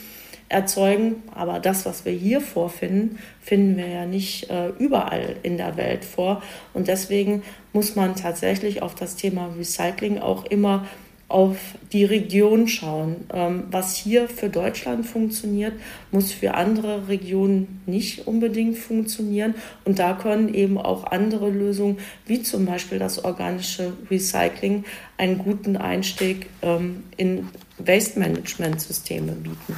erzeugen. 0.54 1.24
Aber 1.34 1.60
das, 1.60 1.86
was 1.86 2.06
wir 2.06 2.14
hier 2.14 2.40
vorfinden, 2.40 3.20
finden 3.42 3.76
wir 3.76 3.88
ja 3.88 4.06
nicht 4.06 4.50
äh, 4.50 4.70
überall 4.80 5.36
in 5.44 5.58
der 5.58 5.76
Welt 5.76 6.06
vor. 6.06 6.42
Und 6.74 6.88
deswegen 6.88 7.44
muss 7.74 7.96
man 7.96 8.16
tatsächlich 8.16 8.82
auf 8.82 8.96
das 8.96 9.16
Thema 9.16 9.50
Recycling 9.58 10.20
auch 10.20 10.46
immer 10.46 10.86
auf 11.34 11.58
die 11.92 12.06
Region 12.06 12.68
schauen. 12.68 13.16
Ähm, 13.34 13.64
was 13.72 13.96
hier 13.96 14.30
für 14.30 14.50
Deutschland 14.50 15.06
funktioniert, 15.06 15.74
muss 16.12 16.32
für 16.32 16.54
andere 16.54 17.08
Regionen 17.08 17.82
nicht 17.88 18.28
unbedingt 18.28 18.78
funktionieren. 18.78 19.56
Und 19.84 19.98
da 19.98 20.14
können 20.14 20.54
eben 20.54 20.78
auch 20.78 21.06
andere 21.06 21.50
Lösungen, 21.50 21.98
wie 22.28 22.44
zum 22.44 22.66
Beispiel 22.66 23.00
das 23.00 23.24
organische 23.24 23.94
Recycling, 24.12 24.86
einen 25.18 25.40
guten 25.40 25.76
Einstieg 25.76 26.48
ähm, 26.62 27.04
in 27.18 27.48
Waste-Management-Systeme 27.80 29.32
bieten. 29.32 29.76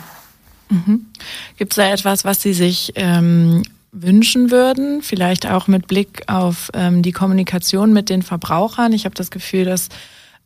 Mhm. 0.69 1.05
Gibt 1.57 1.73
es 1.73 1.75
da 1.77 1.91
etwas, 1.91 2.25
was 2.25 2.41
Sie 2.41 2.53
sich 2.53 2.93
ähm, 2.95 3.63
wünschen 3.91 4.51
würden? 4.51 5.01
Vielleicht 5.01 5.49
auch 5.49 5.67
mit 5.67 5.87
Blick 5.87 6.23
auf 6.27 6.69
ähm, 6.73 7.01
die 7.01 7.11
Kommunikation 7.11 7.93
mit 7.93 8.09
den 8.09 8.21
Verbrauchern. 8.21 8.93
Ich 8.93 9.05
habe 9.05 9.15
das 9.15 9.31
Gefühl, 9.31 9.65
dass 9.65 9.89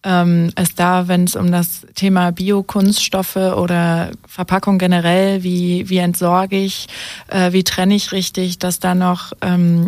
ähm, 0.04 0.52
es 0.56 0.76
da, 0.76 1.08
wenn 1.08 1.26
es 1.26 1.36
um 1.36 1.52
das 1.52 1.86
Thema 1.96 2.32
Biokunststoffe 2.32 3.36
oder 3.36 4.12
Verpackung 4.28 4.78
generell, 4.78 5.44
wie, 5.44 5.90
wie 5.90 5.98
entsorge 5.98 6.58
ich, 6.58 6.88
äh, 7.28 7.52
wie 7.52 7.64
trenne 7.64 7.96
ich 7.96 8.12
richtig, 8.12 8.60
dass 8.60 8.80
da 8.80 8.96
noch 8.96 9.34
ähm, 9.42 9.88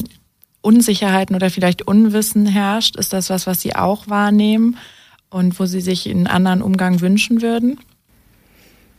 Unsicherheiten 0.61 1.35
oder 1.35 1.50
vielleicht 1.50 1.88
Unwissen 1.88 2.45
herrscht? 2.45 2.95
Ist 2.97 3.13
das 3.13 3.29
was, 3.29 3.47
was 3.47 3.61
Sie 3.61 3.75
auch 3.75 4.07
wahrnehmen 4.09 4.77
und 5.29 5.59
wo 5.59 5.65
Sie 5.65 5.81
sich 5.81 6.09
einen 6.09 6.27
anderen 6.27 6.61
Umgang 6.61 7.00
wünschen 7.01 7.41
würden? 7.41 7.79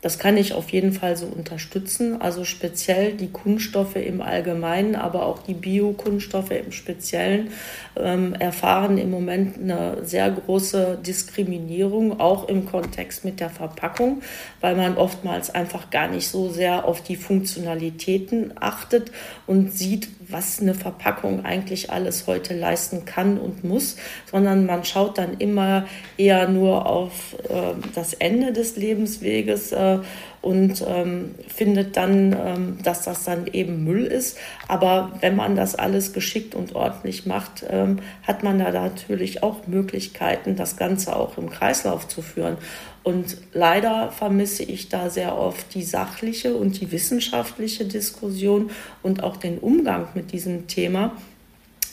Das 0.03 0.19
kann 0.19 0.37
ich 0.37 0.53
auf 0.53 0.71
jeden 0.71 0.93
Fall 0.93 1.17
so 1.17 1.27
unterstützen. 1.27 2.21
Also 2.21 2.43
speziell 2.43 3.13
die 3.13 3.31
Kunststoffe 3.31 3.95
im 3.95 4.21
Allgemeinen, 4.21 4.97
aber 4.97 5.25
auch 5.27 5.43
die 5.43 5.55
Biokunststoffe 5.55 6.51
im 6.51 6.73
Speziellen 6.73 7.51
ähm, 7.95 8.35
erfahren 8.35 8.99
im 8.99 9.13
Moment 9.13 9.59
eine 9.59 10.05
sehr 10.05 10.29
große 10.29 10.99
Diskriminierung, 11.07 12.19
auch 12.19 12.49
im 12.49 12.67
Kontext 12.67 13.25
mit 13.25 13.39
der 13.39 13.49
Verpackung, 13.49 14.23
weil 14.61 14.75
man 14.75 14.97
oftmals 14.97 15.51
einfach 15.51 15.91
gar 15.91 16.09
nicht 16.09 16.27
so 16.27 16.51
sehr 16.51 16.85
auf 16.85 17.01
die 17.03 17.17
Funktionalitäten 17.17 18.55
achtet 18.59 19.13
und 19.47 19.73
sieht, 19.73 20.09
was 20.29 20.61
eine 20.61 20.75
Verpackung 20.75 21.45
eigentlich 21.45 21.93
alles 21.93 22.27
heute 22.27 22.55
leisten 22.55 23.05
kann 23.05 23.39
und 23.39 23.63
muss, 23.63 23.97
sondern 24.29 24.67
man 24.67 24.85
schaut 24.85 25.19
dann 25.19 25.35
immer 25.39 25.87
eher 26.17 26.49
nur 26.49 26.87
auf 26.87 27.37
äh, 27.49 27.75
das 27.95 28.15
Ende 28.15 28.53
des 28.53 28.77
Lebensweges. 28.77 29.71
Äh, 29.71 29.92
und 30.41 30.85
ähm, 30.87 31.35
findet 31.49 31.97
dann, 31.97 32.33
ähm, 32.33 32.79
dass 32.83 33.03
das 33.05 33.25
dann 33.25 33.47
eben 33.47 33.85
Müll 33.85 34.05
ist. 34.05 34.39
Aber 34.69 35.13
wenn 35.21 35.37
man 35.37 35.57
das 35.57 35.75
alles 35.75 36.13
geschickt 36.13 36.55
und 36.55 36.75
ordentlich 36.75 37.27
macht, 37.27 37.65
ähm, 37.69 38.01
hat 38.27 38.43
man 38.43 38.59
da 38.59 38.71
natürlich 38.71 39.43
auch 39.43 39.67
Möglichkeiten, 39.67 40.57
das 40.57 40.77
Ganze 40.77 41.15
auch 41.17 41.39
im 41.39 41.51
Kreislauf 41.51 42.09
zu 42.09 42.23
führen. 42.23 42.57
Und 43.05 43.37
leider 43.53 44.13
vermisse 44.13 44.63
ich 44.63 44.89
da 44.89 45.11
sehr 45.11 45.37
oft 45.37 45.75
die 45.75 45.83
sachliche 45.83 46.55
und 46.55 46.81
die 46.81 46.93
wissenschaftliche 46.93 47.85
Diskussion 47.85 48.71
und 49.03 49.23
auch 49.25 49.37
den 49.37 49.59
Umgang 49.59 50.09
mit 50.15 50.33
diesem 50.33 50.69
Thema. 50.69 51.13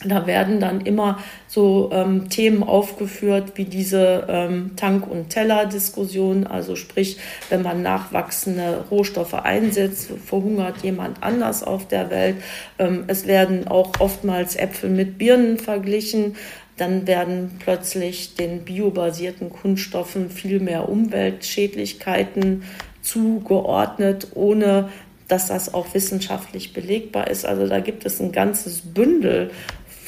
Da 0.02 0.26
werden 0.26 0.60
dann 0.60 0.80
immer 0.80 1.18
so 1.46 1.90
ähm, 1.92 2.30
Themen 2.30 2.62
aufgeführt 2.62 3.52
wie 3.56 3.66
diese 3.66 4.26
ähm, 4.28 4.70
Tank- 4.76 5.06
und 5.06 5.28
Teller-Diskussion. 5.28 6.46
Also 6.46 6.74
sprich, 6.74 7.18
wenn 7.50 7.60
man 7.60 7.82
nachwachsende 7.82 8.86
Rohstoffe 8.90 9.34
einsetzt, 9.34 10.10
verhungert 10.24 10.78
jemand 10.82 11.22
anders 11.22 11.62
auf 11.62 11.86
der 11.86 12.08
Welt. 12.08 12.36
Ähm, 12.78 13.04
es 13.08 13.26
werden 13.26 13.68
auch 13.68 13.92
oftmals 14.00 14.56
Äpfel 14.56 14.88
mit 14.88 15.18
Birnen 15.18 15.58
verglichen. 15.58 16.36
Dann 16.78 17.06
werden 17.06 17.58
plötzlich 17.58 18.36
den 18.36 18.64
biobasierten 18.64 19.50
Kunststoffen 19.50 20.30
viel 20.30 20.60
mehr 20.60 20.88
Umweltschädlichkeiten 20.88 22.62
zugeordnet, 23.02 24.28
ohne 24.34 24.88
dass 25.28 25.46
das 25.46 25.72
auch 25.72 25.94
wissenschaftlich 25.94 26.72
belegbar 26.72 27.28
ist. 27.28 27.46
Also 27.46 27.68
da 27.68 27.80
gibt 27.80 28.04
es 28.04 28.20
ein 28.20 28.32
ganzes 28.32 28.80
Bündel 28.80 29.50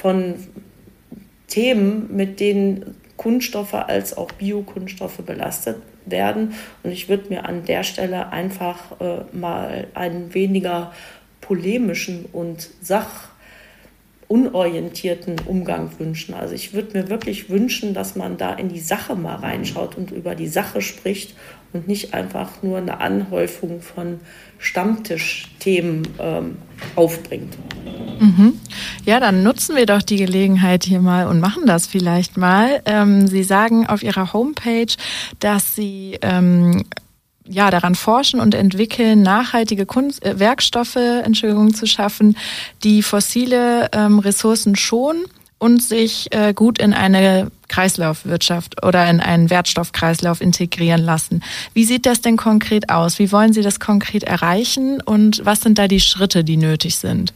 von 0.02 0.34
Themen, 1.46 2.08
mit 2.14 2.40
denen 2.40 2.96
Kunststoffe 3.16 3.74
als 3.74 4.16
auch 4.16 4.32
Biokunststoffe 4.32 5.18
belastet 5.18 5.76
werden. 6.04 6.54
Und 6.82 6.90
ich 6.90 7.08
würde 7.08 7.28
mir 7.28 7.44
an 7.44 7.64
der 7.64 7.84
Stelle 7.84 8.32
einfach 8.32 9.00
äh, 9.00 9.20
mal 9.32 9.86
einen 9.94 10.34
weniger 10.34 10.92
polemischen 11.40 12.26
und 12.32 12.68
sachunorientierten 14.32 15.36
Umgang 15.46 15.90
wünschen. 15.98 16.34
Also 16.34 16.54
ich 16.54 16.72
würde 16.72 16.98
mir 16.98 17.08
wirklich 17.10 17.50
wünschen, 17.50 17.92
dass 17.92 18.16
man 18.16 18.38
da 18.38 18.54
in 18.54 18.70
die 18.70 18.80
Sache 18.80 19.14
mal 19.14 19.36
reinschaut 19.36 19.96
und 19.96 20.10
über 20.10 20.34
die 20.34 20.48
Sache 20.48 20.80
spricht 20.80 21.34
und 21.74 21.86
nicht 21.86 22.14
einfach 22.14 22.62
nur 22.62 22.78
eine 22.78 23.00
Anhäufung 23.00 23.82
von 23.82 24.20
Stammtischthemen 24.58 26.08
ähm, 26.18 26.56
aufbringt. 26.96 27.58
Mhm. 28.20 28.58
Ja, 29.04 29.20
dann 29.20 29.42
nutzen 29.42 29.76
wir 29.76 29.86
doch 29.86 30.02
die 30.02 30.16
Gelegenheit 30.16 30.84
hier 30.84 31.00
mal 31.00 31.26
und 31.26 31.40
machen 31.40 31.66
das 31.66 31.86
vielleicht 31.86 32.36
mal. 32.36 32.80
Ähm, 32.86 33.26
Sie 33.26 33.42
sagen 33.42 33.86
auf 33.86 34.02
Ihrer 34.02 34.32
Homepage, 34.32 34.94
dass 35.40 35.74
Sie 35.74 36.18
ähm, 36.22 36.84
ja, 37.48 37.70
daran 37.70 37.94
forschen 37.94 38.40
und 38.40 38.54
entwickeln, 38.54 39.22
nachhaltige 39.22 39.86
Kunst, 39.86 40.24
äh, 40.24 40.38
Werkstoffe, 40.38 40.96
Entschuldigung, 40.96 41.74
zu 41.74 41.86
schaffen, 41.86 42.36
die 42.84 43.02
fossile 43.02 43.88
ähm, 43.92 44.18
Ressourcen 44.18 44.76
schonen 44.76 45.24
und 45.58 45.82
sich 45.82 46.32
äh, 46.32 46.54
gut 46.54 46.78
in 46.78 46.92
eine 46.92 47.50
Kreislaufwirtschaft 47.68 48.84
oder 48.84 49.08
in 49.08 49.20
einen 49.20 49.48
Wertstoffkreislauf 49.48 50.40
integrieren 50.40 51.02
lassen. 51.02 51.42
Wie 51.72 51.84
sieht 51.84 52.04
das 52.04 52.20
denn 52.20 52.36
konkret 52.36 52.90
aus? 52.90 53.18
Wie 53.18 53.30
wollen 53.30 53.52
Sie 53.52 53.62
das 53.62 53.78
konkret 53.78 54.24
erreichen 54.24 55.00
und 55.00 55.44
was 55.44 55.60
sind 55.60 55.78
da 55.78 55.86
die 55.86 56.00
Schritte, 56.00 56.42
die 56.42 56.56
nötig 56.56 56.96
sind? 56.96 57.32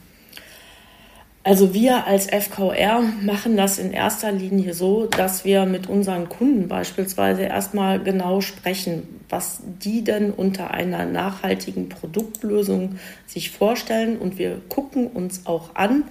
Also 1.47 1.73
wir 1.73 2.07
als 2.07 2.25
FVR 2.25 3.01
machen 3.21 3.55
das 3.55 3.79
in 3.79 3.93
erster 3.93 4.33
Linie 4.33 4.73
so, 4.73 5.05
dass 5.05 5.45
wir 5.45 5.65
mit 5.65 5.87
unseren 5.87 6.27
Kunden 6.27 6.67
beispielsweise 6.67 7.43
erstmal 7.43 8.03
genau 8.03 8.41
sprechen, 8.41 9.21
was 9.29 9.61
die 9.63 10.03
denn 10.03 10.31
unter 10.31 10.71
einer 10.71 11.05
nachhaltigen 11.05 11.87
Produktlösung 11.87 12.99
sich 13.27 13.51
vorstellen 13.51 14.17
und 14.17 14.37
wir 14.37 14.59
gucken 14.67 15.07
uns 15.07 15.45
auch 15.45 15.73
an, 15.75 16.03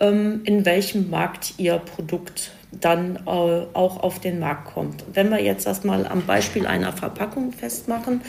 ähm, 0.00 0.42
in 0.44 0.66
welchem 0.66 1.08
Markt 1.08 1.54
ihr 1.56 1.78
Produkt 1.78 2.52
dann 2.78 3.16
äh, 3.24 3.30
auch 3.30 4.02
auf 4.02 4.18
den 4.18 4.38
Markt 4.38 4.74
kommt. 4.74 5.02
Wenn 5.14 5.30
wir 5.30 5.42
jetzt 5.42 5.66
das 5.66 5.84
mal 5.84 6.06
am 6.06 6.26
Beispiel 6.26 6.66
einer 6.66 6.92
Verpackung 6.92 7.52
festmachen, 7.52 8.20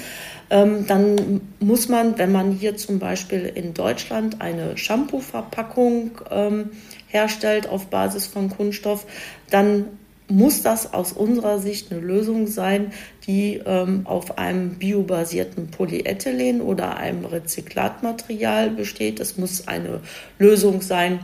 dann 0.87 1.41
muss 1.59 1.89
man, 1.89 2.17
wenn 2.17 2.31
man 2.31 2.51
hier 2.51 2.77
zum 2.77 2.99
Beispiel 2.99 3.45
in 3.45 3.73
Deutschland 3.73 4.41
eine 4.41 4.77
Shampoo-Verpackung 4.77 6.11
ähm, 6.31 6.69
herstellt 7.07 7.67
auf 7.67 7.87
Basis 7.87 8.27
von 8.27 8.49
Kunststoff, 8.49 9.05
dann 9.49 9.85
muss 10.27 10.63
das 10.63 10.93
aus 10.93 11.13
unserer 11.13 11.59
Sicht 11.59 11.91
eine 11.91 12.01
Lösung 12.01 12.47
sein, 12.47 12.91
die 13.27 13.61
ähm, 13.65 14.01
auf 14.05 14.37
einem 14.37 14.75
biobasierten 14.75 15.67
Polyethylen 15.67 16.61
oder 16.61 16.97
einem 16.97 17.25
Rezyklatmaterial 17.25 18.71
besteht. 18.71 19.19
Es 19.19 19.37
muss 19.37 19.67
eine 19.67 20.01
Lösung 20.39 20.81
sein, 20.81 21.19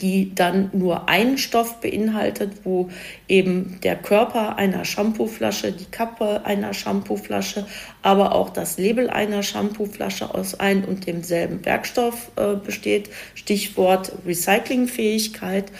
die 0.00 0.34
dann 0.34 0.70
nur 0.72 1.08
einen 1.08 1.38
Stoff 1.38 1.80
beinhaltet, 1.80 2.52
wo 2.64 2.88
eben 3.28 3.78
der 3.82 3.96
Körper 3.96 4.56
einer 4.56 4.84
Shampooflasche, 4.84 5.72
die 5.72 5.86
Kappe 5.86 6.44
einer 6.44 6.74
Shampooflasche, 6.74 7.66
aber 8.02 8.34
auch 8.34 8.50
das 8.50 8.78
Label 8.78 9.10
einer 9.10 9.42
Shampooflasche 9.42 10.34
aus 10.34 10.58
einem 10.58 10.84
und 10.84 11.06
demselben 11.06 11.64
Werkstoff 11.64 12.30
äh, 12.36 12.56
besteht. 12.56 13.10
Stichwort 13.34 14.12
Recyclingfähigkeit. 14.26 15.72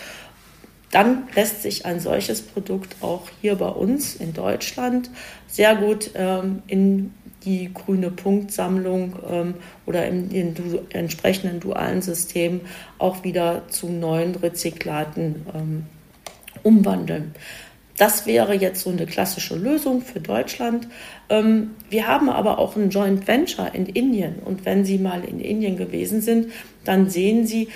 Dann 0.92 1.24
lässt 1.34 1.62
sich 1.62 1.86
ein 1.86 2.00
solches 2.00 2.42
Produkt 2.42 2.96
auch 3.00 3.22
hier 3.40 3.56
bei 3.56 3.68
uns 3.68 4.14
in 4.14 4.34
Deutschland 4.34 5.10
sehr 5.48 5.74
gut 5.74 6.10
ähm, 6.14 6.62
in 6.66 7.14
die 7.44 7.72
grüne 7.72 8.10
Punktsammlung 8.10 9.16
ähm, 9.28 9.54
oder 9.86 10.06
in 10.06 10.28
den 10.28 10.54
du 10.54 10.80
entsprechenden 10.90 11.60
dualen 11.60 12.02
Systemen 12.02 12.60
auch 12.98 13.24
wieder 13.24 13.62
zu 13.68 13.88
neuen 13.88 14.34
Rezyklaten 14.34 15.46
ähm, 15.54 15.86
umwandeln. 16.62 17.34
Das 17.96 18.26
wäre 18.26 18.54
jetzt 18.54 18.82
so 18.82 18.90
eine 18.90 19.06
klassische 19.06 19.56
Lösung 19.56 20.02
für 20.02 20.20
Deutschland. 20.20 20.88
Ähm, 21.30 21.70
wir 21.88 22.06
haben 22.06 22.28
aber 22.28 22.58
auch 22.58 22.76
ein 22.76 22.90
Joint 22.90 23.26
Venture 23.26 23.74
in 23.74 23.86
Indien. 23.86 24.36
Und 24.44 24.66
wenn 24.66 24.84
Sie 24.84 24.98
mal 24.98 25.24
in 25.24 25.40
Indien 25.40 25.76
gewesen 25.76 26.20
sind, 26.20 26.52
dann 26.84 27.08
sehen 27.08 27.46
Sie, 27.46 27.68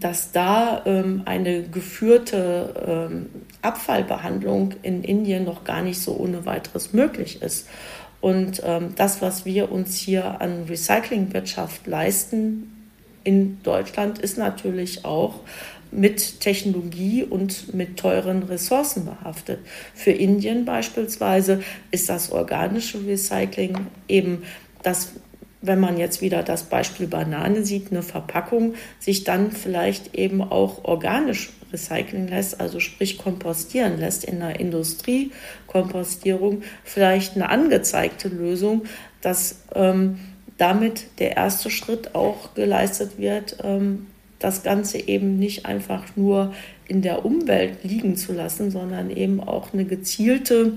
dass 0.00 0.32
da 0.32 0.82
ähm, 0.86 1.22
eine 1.24 1.62
geführte 1.62 3.08
ähm, 3.10 3.26
Abfallbehandlung 3.62 4.74
in 4.82 5.04
Indien 5.04 5.44
noch 5.44 5.62
gar 5.62 5.82
nicht 5.82 6.00
so 6.00 6.16
ohne 6.16 6.46
weiteres 6.46 6.92
möglich 6.92 7.42
ist. 7.42 7.68
Und 8.20 8.60
ähm, 8.64 8.94
das, 8.96 9.22
was 9.22 9.44
wir 9.44 9.70
uns 9.70 9.96
hier 9.96 10.40
an 10.40 10.64
Recyclingwirtschaft 10.64 11.86
leisten 11.86 12.72
in 13.22 13.62
Deutschland 13.62 14.18
ist 14.18 14.38
natürlich 14.38 15.04
auch 15.04 15.40
mit 15.92 16.40
Technologie 16.40 17.22
und 17.22 17.72
mit 17.74 17.96
teuren 17.96 18.42
Ressourcen 18.44 19.04
behaftet. 19.04 19.60
Für 19.94 20.10
Indien 20.10 20.64
beispielsweise 20.64 21.62
ist 21.90 22.08
das 22.08 22.32
organische 22.32 23.06
Recycling 23.06 23.76
eben 24.08 24.42
das 24.82 25.12
wenn 25.66 25.80
man 25.80 25.98
jetzt 25.98 26.20
wieder 26.20 26.42
das 26.42 26.64
Beispiel 26.64 27.06
Banane 27.06 27.64
sieht, 27.64 27.90
eine 27.90 28.02
Verpackung 28.02 28.74
sich 28.98 29.24
dann 29.24 29.50
vielleicht 29.50 30.14
eben 30.14 30.42
auch 30.42 30.84
organisch 30.84 31.50
recyceln 31.72 32.28
lässt, 32.28 32.60
also 32.60 32.80
sprich 32.80 33.16
kompostieren 33.18 33.98
lässt 33.98 34.24
in 34.24 34.40
der 34.40 34.60
Industriekompostierung, 34.60 36.62
vielleicht 36.84 37.34
eine 37.34 37.48
angezeigte 37.48 38.28
Lösung, 38.28 38.82
dass 39.20 39.62
ähm, 39.74 40.18
damit 40.58 41.18
der 41.18 41.36
erste 41.36 41.70
Schritt 41.70 42.14
auch 42.14 42.54
geleistet 42.54 43.18
wird, 43.18 43.56
ähm, 43.62 44.06
das 44.38 44.62
Ganze 44.62 44.98
eben 44.98 45.38
nicht 45.38 45.66
einfach 45.66 46.04
nur 46.14 46.54
in 46.88 47.02
der 47.02 47.24
Umwelt 47.24 47.82
liegen 47.82 48.16
zu 48.16 48.32
lassen, 48.32 48.70
sondern 48.70 49.10
eben 49.10 49.40
auch 49.40 49.72
eine 49.72 49.84
gezielte 49.84 50.74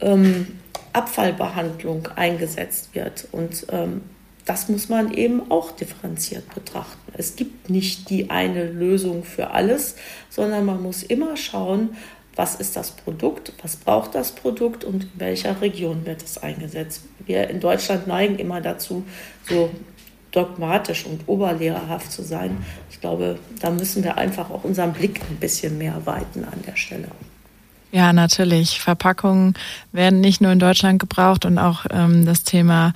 ähm, 0.00 0.46
Abfallbehandlung 0.92 2.08
eingesetzt 2.16 2.94
wird. 2.94 3.28
Und 3.32 3.66
ähm, 3.70 4.02
das 4.44 4.68
muss 4.68 4.88
man 4.88 5.12
eben 5.12 5.50
auch 5.50 5.70
differenziert 5.72 6.54
betrachten. 6.54 7.12
Es 7.16 7.36
gibt 7.36 7.70
nicht 7.70 8.10
die 8.10 8.30
eine 8.30 8.64
Lösung 8.64 9.24
für 9.24 9.50
alles, 9.50 9.96
sondern 10.28 10.64
man 10.64 10.82
muss 10.82 11.02
immer 11.02 11.36
schauen, 11.36 11.90
was 12.36 12.54
ist 12.54 12.76
das 12.76 12.92
Produkt, 12.92 13.52
was 13.62 13.76
braucht 13.76 14.14
das 14.14 14.32
Produkt 14.32 14.84
und 14.84 15.04
in 15.04 15.10
welcher 15.16 15.60
Region 15.60 16.06
wird 16.06 16.22
es 16.22 16.38
eingesetzt. 16.38 17.02
Wir 17.26 17.50
in 17.50 17.60
Deutschland 17.60 18.06
neigen 18.06 18.38
immer 18.38 18.60
dazu, 18.60 19.04
so 19.48 19.70
dogmatisch 20.30 21.06
und 21.06 21.28
oberlehrerhaft 21.28 22.10
zu 22.10 22.22
sein. 22.22 22.64
Ich 22.90 23.00
glaube, 23.00 23.38
da 23.60 23.70
müssen 23.70 24.04
wir 24.04 24.16
einfach 24.16 24.50
auch 24.50 24.64
unseren 24.64 24.92
Blick 24.92 25.20
ein 25.28 25.36
bisschen 25.36 25.76
mehr 25.76 26.06
weiten 26.06 26.44
an 26.44 26.62
der 26.66 26.76
Stelle. 26.76 27.08
Ja, 27.92 28.12
natürlich. 28.12 28.80
Verpackungen 28.80 29.54
werden 29.92 30.20
nicht 30.20 30.40
nur 30.40 30.52
in 30.52 30.58
Deutschland 30.58 31.00
gebraucht 31.00 31.44
und 31.44 31.58
auch 31.58 31.86
ähm, 31.90 32.24
das 32.24 32.44
Thema 32.44 32.92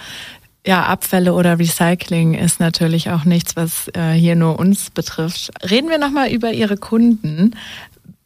ja, 0.66 0.84
Abfälle 0.84 1.34
oder 1.34 1.58
Recycling 1.58 2.34
ist 2.34 2.58
natürlich 2.58 3.10
auch 3.10 3.24
nichts, 3.24 3.54
was 3.56 3.88
äh, 3.94 4.12
hier 4.12 4.34
nur 4.34 4.58
uns 4.58 4.90
betrifft. 4.90 5.50
Reden 5.68 5.90
wir 5.90 5.98
nochmal 5.98 6.30
über 6.30 6.52
Ihre 6.52 6.76
Kunden. 6.76 7.54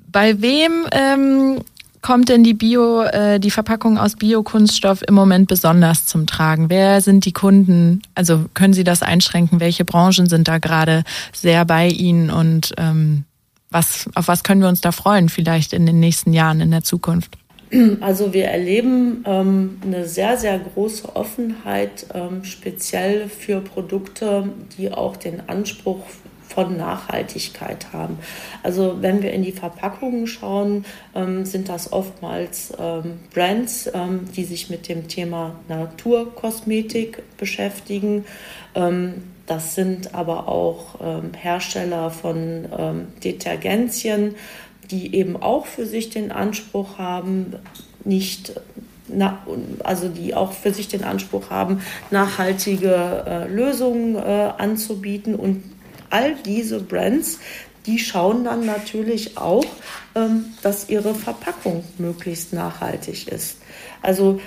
Bei 0.07 0.41
wem 0.41 0.87
ähm, 0.93 1.59
kommt 2.01 2.29
denn 2.29 2.45
die 2.45 2.55
Bio, 2.55 3.03
äh, 3.03 3.41
die 3.41 3.51
Verpackung 3.51 3.99
aus 3.99 4.15
Biokunststoff 4.15 5.03
im 5.07 5.15
Moment 5.15 5.49
besonders 5.49 6.07
zum 6.07 6.27
Tragen? 6.27 6.71
Wer 6.71 7.01
sind 7.01 7.25
die 7.25 7.33
Kunden? 7.33 8.03
Also 8.15 8.45
können 8.55 8.73
Sie 8.73 8.85
das 8.85 9.03
einschränken? 9.03 9.59
Welche 9.59 9.85
Branchen 9.85 10.29
sind 10.29 10.47
da 10.47 10.59
gerade 10.59 11.03
sehr 11.33 11.65
bei 11.65 11.89
Ihnen 11.89 12.31
und 12.31 12.73
ähm, 12.79 13.25
was, 13.71 14.09
auf 14.15 14.29
was 14.29 14.43
können 14.43 14.61
wir 14.61 14.69
uns 14.69 14.81
da 14.81 14.93
freuen, 14.93 15.29
vielleicht 15.29 15.73
in 15.73 15.87
den 15.87 16.01
nächsten 16.01 16.33
Jahren, 16.33 16.61
in 16.61 16.71
der 16.71 16.83
Zukunft? 16.85 17.37
Also 18.01 18.33
wir 18.33 18.47
erleben 18.47 19.25
ähm, 19.27 19.79
eine 19.85 20.07
sehr, 20.07 20.39
sehr 20.39 20.59
große 20.59 21.15
Offenheit, 21.15 22.07
ähm, 22.15 22.45
speziell 22.45 23.29
für 23.29 23.61
Produkte, 23.61 24.49
die 24.77 24.91
auch 24.91 25.17
den 25.17 25.49
Anspruch 25.49 26.01
von 26.49 26.77
Nachhaltigkeit 26.79 27.93
haben. 27.93 28.19
Also 28.63 28.97
wenn 29.01 29.23
wir 29.23 29.33
in 29.33 29.43
die 29.43 29.53
Verpackungen 29.53 30.27
schauen, 30.27 30.87
ähm, 31.15 31.45
sind 31.45 31.69
das 31.69 31.93
oftmals 31.93 32.73
ähm, 32.79 33.21
Brands, 33.35 33.91
ähm, 33.93 34.21
die 34.35 34.45
sich 34.45 34.71
mit 34.71 34.89
dem 34.89 35.09
Thema 35.09 35.55
Naturkosmetik 35.69 37.23
beschäftigen. 37.37 38.25
Das 39.49 39.75
sind 39.75 40.15
aber 40.15 40.47
auch 40.47 40.97
ähm, 41.03 41.33
Hersteller 41.35 42.11
von 42.11 42.69
ähm, 42.79 43.07
Detergenzien, 43.25 44.37
die 44.91 45.17
eben 45.17 45.37
auch 45.37 45.67
für 45.67 45.87
sich 45.87 46.11
den 46.11 46.31
Anspruch 46.31 46.99
haben, 46.99 47.55
nicht 48.05 48.53
na, 49.09 49.39
also 49.85 50.09
die 50.09 50.35
auch 50.35 50.53
für 50.53 50.73
sich 50.73 50.89
den 50.89 51.03
Anspruch 51.03 51.49
haben, 51.49 51.81
nachhaltige 52.11 53.25
äh, 53.27 53.49
Lösungen 53.49 54.17
äh, 54.17 54.53
anzubieten 54.59 55.35
und 55.35 55.65
all 56.11 56.35
diese 56.45 56.81
Brands, 56.81 57.39
die 57.87 57.99
schauen 57.99 58.45
dann 58.45 58.67
natürlich 58.67 59.39
auch, 59.39 59.65
ähm, 60.15 60.45
dass 60.63 60.91
ihre 60.91 61.15
Verpackung 61.15 61.85
möglichst 61.97 62.53
nachhaltig 62.53 63.29
ist. 63.29 63.57
Also 64.03 64.41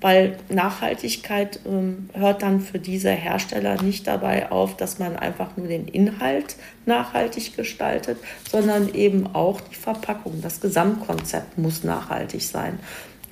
weil 0.00 0.36
Nachhaltigkeit 0.48 1.60
ähm, 1.66 2.08
hört 2.14 2.42
dann 2.42 2.60
für 2.60 2.78
diese 2.78 3.10
Hersteller 3.10 3.82
nicht 3.82 4.06
dabei 4.06 4.50
auf, 4.50 4.76
dass 4.76 4.98
man 4.98 5.16
einfach 5.16 5.56
nur 5.56 5.68
den 5.68 5.86
Inhalt 5.88 6.56
nachhaltig 6.86 7.56
gestaltet, 7.56 8.18
sondern 8.50 8.94
eben 8.94 9.26
auch 9.34 9.60
die 9.60 9.74
Verpackung. 9.74 10.40
Das 10.42 10.60
Gesamtkonzept 10.60 11.58
muss 11.58 11.84
nachhaltig 11.84 12.42
sein. 12.42 12.78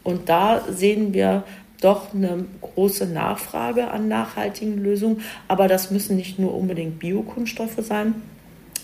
Und 0.04 0.28
da 0.28 0.62
sehen 0.70 1.14
wir 1.14 1.44
doch 1.81 2.12
eine 2.12 2.44
große 2.61 3.07
Nachfrage 3.07 3.90
an 3.90 4.09
nachhaltigen 4.09 4.78
Lösungen. 4.78 5.22
Aber 5.46 5.68
das 5.68 5.90
müssen 5.90 6.16
nicht 6.16 6.38
nur 6.38 6.54
unbedingt 6.54 6.98
Biokunststoffe 6.98 7.78
sein. 7.81 8.14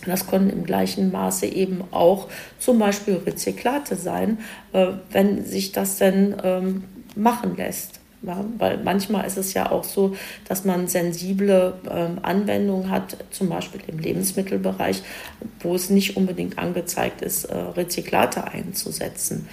Das 0.07 0.27
können 0.27 0.51
im 0.51 0.65
gleichen 0.65 1.11
Maße 1.11 1.47
eben 1.47 1.83
auch 1.91 2.29
zum 2.59 2.79
Beispiel 2.79 3.23
Rezyklate 3.27 3.97
sein, 3.97 4.39
äh, 4.73 4.89
wenn 5.11 5.45
sich 5.45 5.73
das 5.73 5.97
denn 5.97 6.37
ähm, 6.43 6.85
machen 7.17 7.57
lässt. 7.57 8.01
Ja, 8.23 8.43
weil 8.57 8.79
manchmal 8.79 9.27
ist 9.27 9.37
es 9.37 9.53
ja 9.53 9.71
auch 9.71 9.85
so, 9.85 10.17
dass 10.49 10.65
man 10.65 10.89
sensible 10.89 11.75
ähm, 11.91 12.21
Anwendungen 12.23 12.89
hat, 12.89 13.19
zum 13.31 13.51
Beispiel 13.51 13.83
im 13.87 13.99
Lebensmittelbereich, 13.99 15.03
wo 15.61 15.75
es 15.75 15.91
nicht 15.91 16.17
unbedingt 16.17 16.59
angezeigt 16.59 17.21
ist, 17.21 17.45
äh, 17.45 17.55
Rezyklate 17.55 18.45
einzusetzen. 18.45 19.47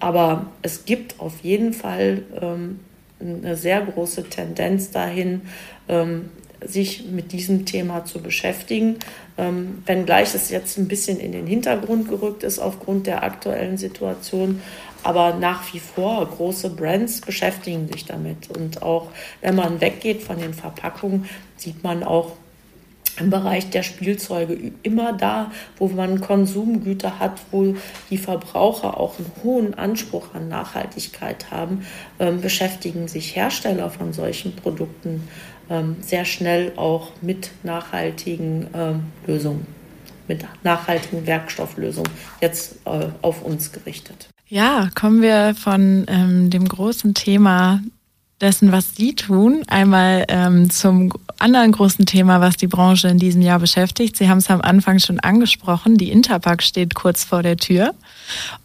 Aber 0.00 0.46
es 0.62 0.86
gibt 0.86 1.20
auf 1.20 1.40
jeden 1.42 1.74
Fall 1.74 2.22
ähm, 2.40 2.80
eine 3.20 3.56
sehr 3.56 3.82
große 3.82 4.24
Tendenz 4.24 4.90
dahin, 4.90 5.42
ähm, 5.88 6.30
sich 6.64 7.06
mit 7.06 7.32
diesem 7.32 7.66
Thema 7.66 8.04
zu 8.04 8.20
beschäftigen. 8.20 8.96
Ähm, 9.38 9.82
wenngleich 9.86 10.34
es 10.34 10.50
jetzt 10.50 10.78
ein 10.78 10.88
bisschen 10.88 11.18
in 11.18 11.32
den 11.32 11.46
Hintergrund 11.46 12.08
gerückt 12.08 12.42
ist 12.42 12.58
aufgrund 12.58 13.06
der 13.06 13.22
aktuellen 13.22 13.76
Situation. 13.76 14.60
Aber 15.02 15.34
nach 15.34 15.72
wie 15.72 15.80
vor, 15.80 16.26
große 16.26 16.70
Brands 16.70 17.20
beschäftigen 17.20 17.88
sich 17.88 18.04
damit. 18.04 18.50
Und 18.56 18.82
auch 18.82 19.08
wenn 19.40 19.54
man 19.54 19.80
weggeht 19.80 20.22
von 20.22 20.38
den 20.38 20.54
Verpackungen, 20.54 21.28
sieht 21.56 21.82
man 21.82 22.02
auch 22.04 22.32
im 23.18 23.30
Bereich 23.30 23.68
der 23.70 23.82
Spielzeuge 23.82 24.72
immer 24.82 25.12
da, 25.12 25.50
wo 25.76 25.88
man 25.88 26.20
Konsumgüter 26.20 27.18
hat, 27.18 27.40
wo 27.50 27.76
die 28.10 28.16
Verbraucher 28.16 28.98
auch 28.98 29.18
einen 29.18 29.30
hohen 29.42 29.74
Anspruch 29.74 30.34
an 30.34 30.48
Nachhaltigkeit 30.48 31.50
haben, 31.50 31.84
ähm, 32.18 32.40
beschäftigen 32.40 33.08
sich 33.08 33.36
Hersteller 33.36 33.90
von 33.90 34.12
solchen 34.12 34.56
Produkten 34.56 35.28
ähm, 35.68 35.96
sehr 36.00 36.24
schnell 36.24 36.72
auch 36.76 37.12
mit 37.20 37.50
nachhaltigen 37.62 38.68
ähm, 38.74 39.04
Lösungen, 39.26 39.66
mit 40.26 40.44
nachhaltigen 40.62 41.26
Werkstofflösungen 41.26 42.10
jetzt 42.40 42.76
äh, 42.86 43.08
auf 43.20 43.42
uns 43.42 43.72
gerichtet. 43.72 44.31
Ja, 44.52 44.90
kommen 44.94 45.22
wir 45.22 45.54
von 45.54 46.04
ähm, 46.08 46.50
dem 46.50 46.68
großen 46.68 47.14
Thema 47.14 47.80
dessen, 48.42 48.70
was 48.70 48.94
Sie 48.94 49.14
tun, 49.14 49.62
einmal 49.66 50.26
ähm, 50.28 50.68
zum 50.68 51.10
anderen 51.38 51.72
großen 51.72 52.04
Thema, 52.04 52.42
was 52.42 52.58
die 52.58 52.66
Branche 52.66 53.08
in 53.08 53.16
diesem 53.16 53.40
Jahr 53.40 53.60
beschäftigt. 53.60 54.14
Sie 54.14 54.28
haben 54.28 54.36
es 54.36 54.50
am 54.50 54.60
Anfang 54.60 54.98
schon 54.98 55.20
angesprochen, 55.20 55.96
die 55.96 56.10
Interpack 56.10 56.62
steht 56.62 56.94
kurz 56.94 57.24
vor 57.24 57.42
der 57.42 57.56
Tür 57.56 57.94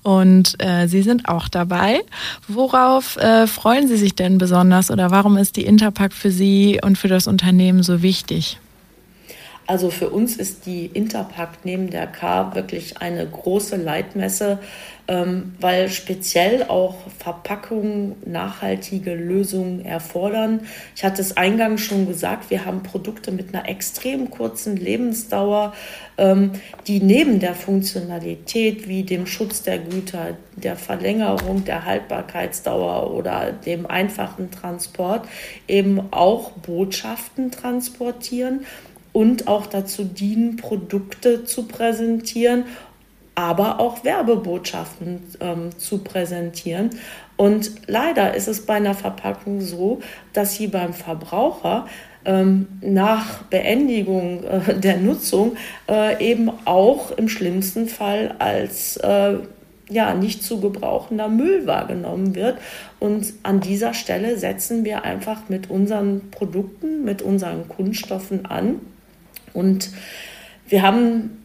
und 0.04 0.62
äh, 0.62 0.88
Sie 0.88 1.04
sind 1.04 1.30
auch 1.30 1.48
dabei. 1.48 2.02
Worauf 2.50 3.16
äh, 3.16 3.48
freuen 3.48 3.88
Sie 3.88 3.96
sich 3.96 4.14
denn 4.14 4.40
besonders 4.40 4.92
oder 4.92 5.10
warum 5.10 5.38
ist 5.38 5.56
die 5.56 5.66
Interpack 5.66 6.12
für 6.12 6.32
Sie 6.32 6.82
und 6.84 6.98
für 6.98 7.08
das 7.08 7.28
Unternehmen 7.28 7.82
so 7.82 8.02
wichtig? 8.02 8.60
Also 9.68 9.92
für 9.92 10.10
uns 10.10 10.38
ist 10.38 10.66
die 10.66 10.86
Interpack 10.86 11.66
neben 11.66 11.90
der 11.90 12.08
K 12.08 12.56
wirklich 12.56 13.02
eine 13.02 13.28
große 13.28 13.76
Leitmesse, 13.76 14.60
ähm, 15.10 15.56
weil 15.60 15.90
speziell 15.90 16.64
auch 16.64 16.96
Verpackungen 17.20 18.16
nachhaltige 18.26 19.14
Lösungen 19.14 19.84
erfordern. 19.84 20.62
Ich 20.96 21.04
hatte 21.04 21.22
es 21.22 21.36
eingangs 21.36 21.82
schon 21.82 22.08
gesagt, 22.08 22.50
wir 22.50 22.64
haben 22.66 22.82
Produkte 22.82 23.34
mit 23.34 23.54
einer 23.54 23.68
extrem 23.68 24.30
kurzen 24.32 24.78
Lebensdauer, 24.78 25.74
ähm, 26.18 26.52
die 26.88 27.02
neben 27.02 27.40
der 27.42 27.54
Funktionalität 27.54 28.88
wie 28.88 29.04
dem 29.04 29.28
Schutz 29.28 29.64
der 29.64 29.80
Güter, 29.80 30.38
der 30.56 30.78
Verlängerung 30.78 31.66
der 31.66 31.84
Haltbarkeitsdauer 31.84 33.14
oder 33.14 33.52
dem 33.52 33.86
einfachen 33.86 34.50
Transport 34.50 35.28
eben 35.68 36.02
auch 36.12 36.52
Botschaften 36.52 37.52
transportieren 37.52 38.62
und 39.18 39.48
auch 39.48 39.66
dazu 39.66 40.04
dienen, 40.04 40.58
Produkte 40.58 41.44
zu 41.44 41.64
präsentieren, 41.64 42.66
aber 43.34 43.80
auch 43.80 44.04
Werbebotschaften 44.04 45.24
ähm, 45.40 45.76
zu 45.76 46.04
präsentieren. 46.04 46.92
Und 47.36 47.72
leider 47.88 48.36
ist 48.36 48.48
es 48.48 48.68
bei 48.68 48.76
einer 48.76 48.94
Verpackung 48.94 49.60
so, 49.62 50.02
dass 50.34 50.54
sie 50.54 50.68
beim 50.68 50.94
Verbraucher 50.94 51.88
ähm, 52.26 52.68
nach 52.82 53.42
Beendigung 53.46 54.44
äh, 54.44 54.80
der 54.80 54.98
Nutzung 54.98 55.58
äh, 55.90 56.24
eben 56.24 56.52
auch 56.66 57.10
im 57.10 57.28
schlimmsten 57.28 57.88
Fall 57.88 58.36
als 58.38 58.98
äh, 58.98 59.38
ja, 59.90 60.14
nicht 60.14 60.44
zu 60.44 60.62
gebrauchender 60.62 61.28
Müll 61.28 61.66
wahrgenommen 61.66 62.36
wird. 62.36 62.60
Und 63.00 63.34
an 63.42 63.62
dieser 63.62 63.96
Stelle 63.96 64.38
setzen 64.38 64.86
wir 64.86 65.06
einfach 65.06 65.50
mit 65.50 65.72
unseren 65.72 66.30
Produkten, 66.30 67.04
mit 67.04 67.24
unseren 67.24 67.68
Kunststoffen 67.68 68.46
an. 68.46 68.80
Und 69.58 69.90
wir 70.70 70.82
haben 70.82 71.38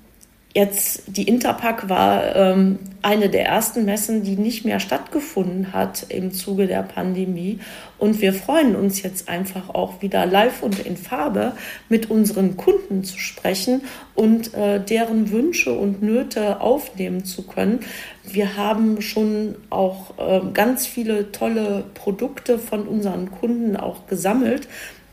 Jetzt 0.55 1.05
die 1.07 1.27
Interpack 1.27 1.89
war 1.89 2.37
ähm, 2.37 2.79
eine 3.01 3.31
der 3.31 3.47
ersten 3.47 3.87
Messen, 3.87 4.23
die 4.23 4.37
nicht 4.37 4.67
mehr 4.67 4.81
stattgefunden 4.81 5.73
hat 5.73 6.05
im 6.11 6.33
Zuge 6.33 6.67
der 6.67 6.83
Pandemie. 6.83 7.59
Und 7.99 8.21
wir 8.21 8.35
freuen 8.35 8.77
uns 8.77 9.01
jetzt 9.03 9.31
einfach 9.31 9.71
auch 9.71 10.03
wieder 10.03 10.27
live 10.27 10.63
und 10.63 10.81
in 10.81 10.99
Farbe 10.99 11.55
mit 11.89 12.11
unseren 12.11 12.59
Kunden 12.59 13.03
zu 13.03 13.19
sprechen 13.19 13.81
und 14.15 14.53
äh, 14.53 14.79
deren 14.79 15.31
Wünsche 15.31 15.73
und 15.73 16.03
Nöte 16.03 16.61
aufnehmen 16.61 17.25
zu 17.25 17.47
können. 17.47 17.81
Wir 18.23 18.55
haben 18.59 19.01
schon 19.01 19.55
auch 19.71 20.19
äh, 20.19 20.43
ganz 20.53 20.87
viele 20.87 21.33
tolle 21.33 21.85
Produkte 21.95 22.59
von 22.59 22.87
unseren 22.87 23.31
Kunden 23.31 23.75
auch 23.75 24.07
gesammelt, 24.07 24.69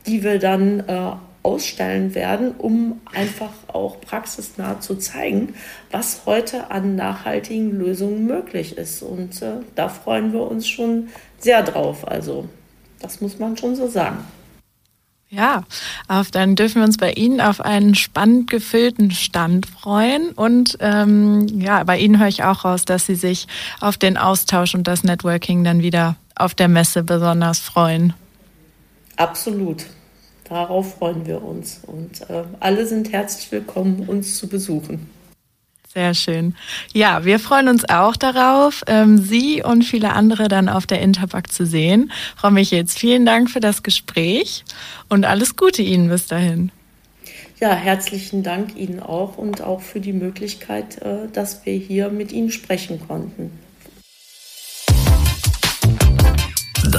die 0.06 0.22
wir 0.22 0.38
dann 0.38 0.82
äh, 0.82 1.12
ausstellen 1.50 2.14
werden, 2.14 2.52
um 2.58 3.02
einfach 3.12 3.52
auch 3.68 4.00
praxisnah 4.02 4.80
zu 4.80 4.96
zeigen, 4.96 5.56
was 5.90 6.22
heute 6.28 6.70
an 6.70 6.96
nachhaltigen 6.96 7.72
Lösungen 7.72 8.28
möglich 8.28 8.78
ist. 8.78 9.02
Und 9.02 9.42
äh, 9.42 9.54
da 9.74 9.90
freuen 9.90 10.32
wir 10.32 10.44
uns 10.44 10.68
schon 10.68 11.08
sehr 11.40 11.64
drauf. 11.64 12.08
Also 12.08 12.48
das 13.00 13.20
muss 13.20 13.40
man 13.40 13.58
schon 13.58 13.76
so 13.76 13.88
sagen. 13.88 14.20
Ja, 15.32 15.64
auf, 16.08 16.32
dann 16.32 16.56
dürfen 16.56 16.82
wir 16.82 16.86
uns 16.86 16.98
bei 16.98 17.14
Ihnen 17.14 17.42
auf 17.42 17.62
einen 17.62 17.94
spannend 17.96 18.50
gefüllten 18.50 19.12
Stand 19.12 19.66
freuen. 19.66 20.30
Und 20.32 20.78
ähm, 20.82 21.48
ja, 21.48 21.84
bei 21.84 21.98
Ihnen 21.98 22.20
höre 22.20 22.28
ich 22.28 22.44
auch 22.44 22.64
raus, 22.64 22.86
dass 22.86 23.08
Sie 23.08 23.16
sich 23.16 23.48
auf 23.80 23.98
den 23.98 24.18
Austausch 24.18 24.76
und 24.76 24.88
das 24.88 25.04
Networking 25.04 25.64
dann 25.64 25.82
wieder 25.82 26.16
auf 26.36 26.54
der 26.54 26.68
Messe 26.68 27.04
besonders 27.04 27.60
freuen. 27.60 28.14
Absolut. 29.18 29.86
Darauf 30.50 30.96
freuen 30.96 31.28
wir 31.28 31.44
uns. 31.44 31.82
Und 31.86 32.22
äh, 32.30 32.44
alle 32.60 32.86
sind 32.88 33.12
herzlich 33.12 33.52
willkommen, 33.52 34.06
uns 34.08 34.38
zu 34.38 34.48
besuchen. 34.48 35.10
Sehr 35.94 36.14
schön. 36.14 36.56
Ja, 36.94 37.26
wir 37.26 37.40
freuen 37.40 37.68
uns 37.68 37.88
auch 37.90 38.16
darauf, 38.16 38.84
ähm, 38.86 39.18
Sie 39.18 39.64
und 39.64 39.84
viele 39.84 40.12
andere 40.14 40.48
dann 40.48 40.70
auf 40.70 40.86
der 40.86 41.02
Interpack 41.02 41.52
zu 41.52 41.66
sehen. 41.66 42.12
Frau 42.36 42.52
Michels, 42.52 42.96
vielen 42.96 43.26
Dank 43.26 43.50
für 43.50 43.60
das 43.60 43.82
Gespräch 43.82 44.64
und 45.08 45.26
alles 45.26 45.56
Gute 45.56 45.82
Ihnen 45.82 46.10
bis 46.10 46.28
dahin. 46.28 46.72
Ja, 47.60 47.74
herzlichen 47.74 48.44
Dank 48.44 48.76
Ihnen 48.76 49.00
auch 49.00 49.38
und 49.38 49.62
auch 49.62 49.82
für 49.82 50.00
die 50.00 50.14
Möglichkeit, 50.14 51.02
äh, 51.02 51.28
dass 51.34 51.66
wir 51.66 51.74
hier 51.74 52.10
mit 52.10 52.32
Ihnen 52.32 52.52
sprechen 52.52 53.02
konnten. 53.08 53.52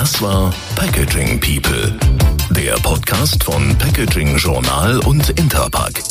Das 0.00 0.20
war 0.22 0.50
Packaging 0.76 1.38
People, 1.40 1.94
der 2.52 2.72
Podcast 2.76 3.44
von 3.44 3.76
Packaging 3.76 4.38
Journal 4.38 4.98
und 5.00 5.28
Interpack. 5.38 6.02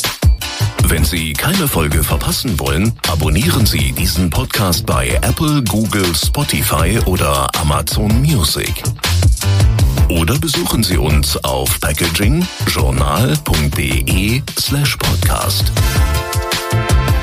Wenn 0.84 1.04
Sie 1.04 1.32
keine 1.32 1.66
Folge 1.66 2.04
verpassen 2.04 2.56
wollen, 2.60 2.92
abonnieren 3.08 3.66
Sie 3.66 3.90
diesen 3.90 4.30
Podcast 4.30 4.86
bei 4.86 5.18
Apple, 5.22 5.64
Google, 5.64 6.06
Spotify 6.14 7.00
oder 7.06 7.48
Amazon 7.60 8.22
Music. 8.22 8.80
Oder 10.08 10.38
besuchen 10.38 10.84
Sie 10.84 10.96
uns 10.96 11.36
auf 11.42 11.80
packagingjournal.de 11.80 14.42
slash 14.56 14.96
podcast. 14.98 15.72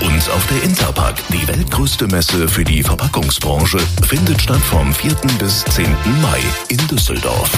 Und 0.02 0.32
auf 0.32 0.48
der 0.48 0.64
Interpack, 0.64 1.16
die 1.30 1.48
weltgrößte 1.48 2.08
Messe 2.08 2.48
für 2.48 2.64
die 2.64 2.84
Verpackungsbranche, 2.84 3.80
findet 4.08 4.42
statt 4.42 4.62
vom 4.62 4.94
4. 4.94 5.14
bis 5.40 5.64
10. 5.66 5.86
Mai 6.22 6.40
in 6.70 6.78
Düsseldorf. 6.88 7.52